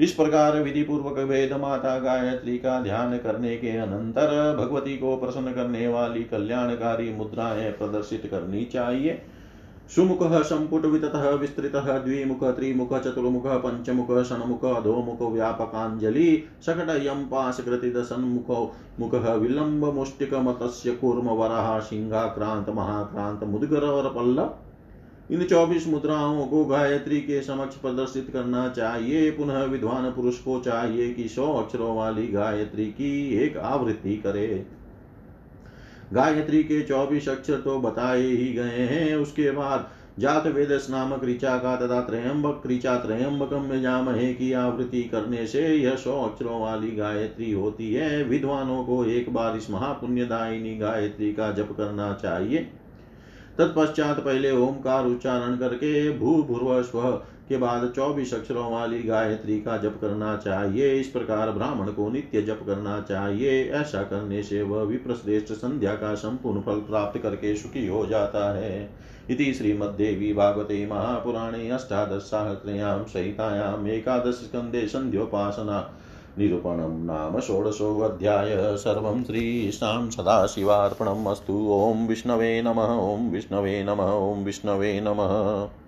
इस 0.00 0.12
प्रकार 0.12 0.62
विधि 0.62 0.82
पूर्वक 0.82 1.18
वेद 1.18 1.52
माता 1.52 1.98
गायत्री 1.98 2.58
का 2.58 2.80
ध्यान 2.80 3.16
करने 3.18 3.56
के 3.56 3.70
अनंतर 3.76 4.56
भगवती 4.56 4.96
को 4.96 5.16
प्रसन्न 5.16 5.52
करने 5.52 5.88
वाली 5.88 6.24
कल्याणकारी 6.24 7.12
मुद्राएँ 7.12 7.70
प्रदर्शित 7.70 8.28
करनी 8.30 8.64
चाहिए। 8.64 9.22
सुमुख 9.90 10.22
संपुट 10.42 10.84
विततः 10.84 11.28
विस्तृत, 11.30 11.76
द्विमुख, 11.76 12.42
त्रिमुख, 12.44 12.94
चतुर्मुख 12.98 13.46
पंचमुख 13.46 14.22
षण्मुख 14.22 14.64
अधोमुख 14.64 15.18
सन्मुख 18.02 18.50
मुख 19.00 19.14
विलंब 19.14 19.84
मुष्टिक 19.94 20.34
मत्स्य 20.34 20.90
कूर्म 20.90 21.28
वराह 21.30 21.78
सिंहाक्रांत 21.80 22.68
महाक्रांत 22.68 23.44
मुदगर 23.44 23.84
और 23.84 24.12
पल्लव 24.14 24.54
इन 25.30 25.42
चौबीस 25.44 25.88
मुद्राओं 25.88 26.46
को 26.46 26.64
गायत्री 26.64 27.20
के 27.20 27.40
समक्ष 27.42 27.76
प्रदर्शित 27.76 28.30
करना 28.32 28.68
चाहिए। 28.68 29.30
पुनः 29.30 29.64
विद्वान 29.64 30.10
पुरुष 30.10 30.38
को 30.38 30.60
चाहिए 30.60 31.12
कि 31.14 31.28
सौ 31.28 31.52
अक्षरों 31.52 31.96
वाली 31.96 32.26
गायत्री 32.26 32.86
की 32.86 33.36
एक 33.36 33.56
आवृत्ति 33.56 34.16
करे। 34.16 34.66
गायत्री 36.12 36.62
के 36.62 36.80
चौबीस 36.82 37.28
अक्षर 37.28 37.60
तो 37.60 37.78
बताए 37.78 38.20
ही 38.20 38.52
गए 38.52 38.84
हैं। 38.86 39.16
उसके 39.16 39.50
बाद 39.50 39.88
जात 40.18 40.46
वेद 40.46 40.72
नामक 40.90 41.24
ऋचा 41.24 41.56
का 41.56 41.74
तथा 41.76 42.00
त्रयंबक 42.00 42.62
ऋचा 42.66 42.96
त्रयंबकम 42.96 43.80
जामहे 43.82 44.32
की 44.34 44.52
आवृत्ति 44.52 45.02
करने 45.02 45.46
से 45.46 45.66
यह 45.68 45.96
सौ 45.96 46.22
अक्षरों 46.22 46.60
वाली 46.60 46.90
गायत्री 46.90 47.52
होती 47.52 47.92
है। 47.94 48.22
विद्वानों 48.24 48.82
को 48.84 49.04
एक 49.04 49.32
बार 49.32 49.56
इस 49.56 49.70
महापुण्यदायिनी 49.70 50.76
गायत्री 50.76 51.32
का 51.32 51.50
जप 51.52 51.74
करना 51.76 52.12
चाहिए। 52.22 52.58
तत्पश्चात 53.58 54.18
पहले 54.18 54.52
ओमकार 54.52 55.06
उच्चारण 55.06 55.56
करके 55.56 56.18
भू 56.18 56.42
भूर्व 56.42 56.82
स्व 56.82 57.00
के 57.48 57.56
बाद 57.56 57.92
चौबीस 57.96 58.34
अक्षरों 58.34 58.72
वाली 58.72 59.02
गायत्री 59.02 59.60
का 59.60 59.76
जप 59.76 59.98
करना 60.00 60.36
चाहिए। 60.36 60.94
इस 60.94 61.06
प्रकार 61.06 61.50
ब्राह्मण 61.50 61.86
को 61.86 62.10
नित्य 62.10 62.42
जप 62.42 62.60
करना 62.66 63.00
चाहिए। 63.00 63.72
ऐसा 63.72 64.02
करने 64.02 64.42
से 64.42 64.62
वह 64.62 64.82
विप्रश्रेष्ठ 64.82 65.52
संध्या 65.52 65.94
का 65.94 66.14
संपूर्ण 66.14 66.60
फल 66.60 66.76
प्राप्त 66.76 67.20
करके 67.20 67.56
सुखी 67.56 67.86
हो 67.86 68.06
जाता 68.06 68.58
है। 68.58 68.90
इति 69.30 69.54
श्रीमद्देवी 69.54 70.32
भागवते 70.34 70.86
महापुराणे 70.86 71.70
अष्टादशसाहस्रयां 71.70 73.04
सहितायाम् 73.04 73.88
एकादशस्कन्धे 73.88 74.88
सन्ध्योपासना 74.88 75.98
निरूपणं 76.38 77.04
नाम 77.04 77.40
षोडशोऽध्याय। 77.40 78.76
सर्वं 78.76 79.24
श्रीशां 79.24 80.10
सदाशिवार्पणम् 80.10 81.26
अस्तु। 81.26 81.68
ॐ 81.72 82.06
विष्णवे 82.06 82.62
नमः। 82.62 83.16
ॐ 83.16 83.30
विष्णवे 83.30 83.84
नमः। 83.84 84.12
ॐ 84.12 84.44
विष्णवे 84.44 85.00
नमः। 85.00 85.85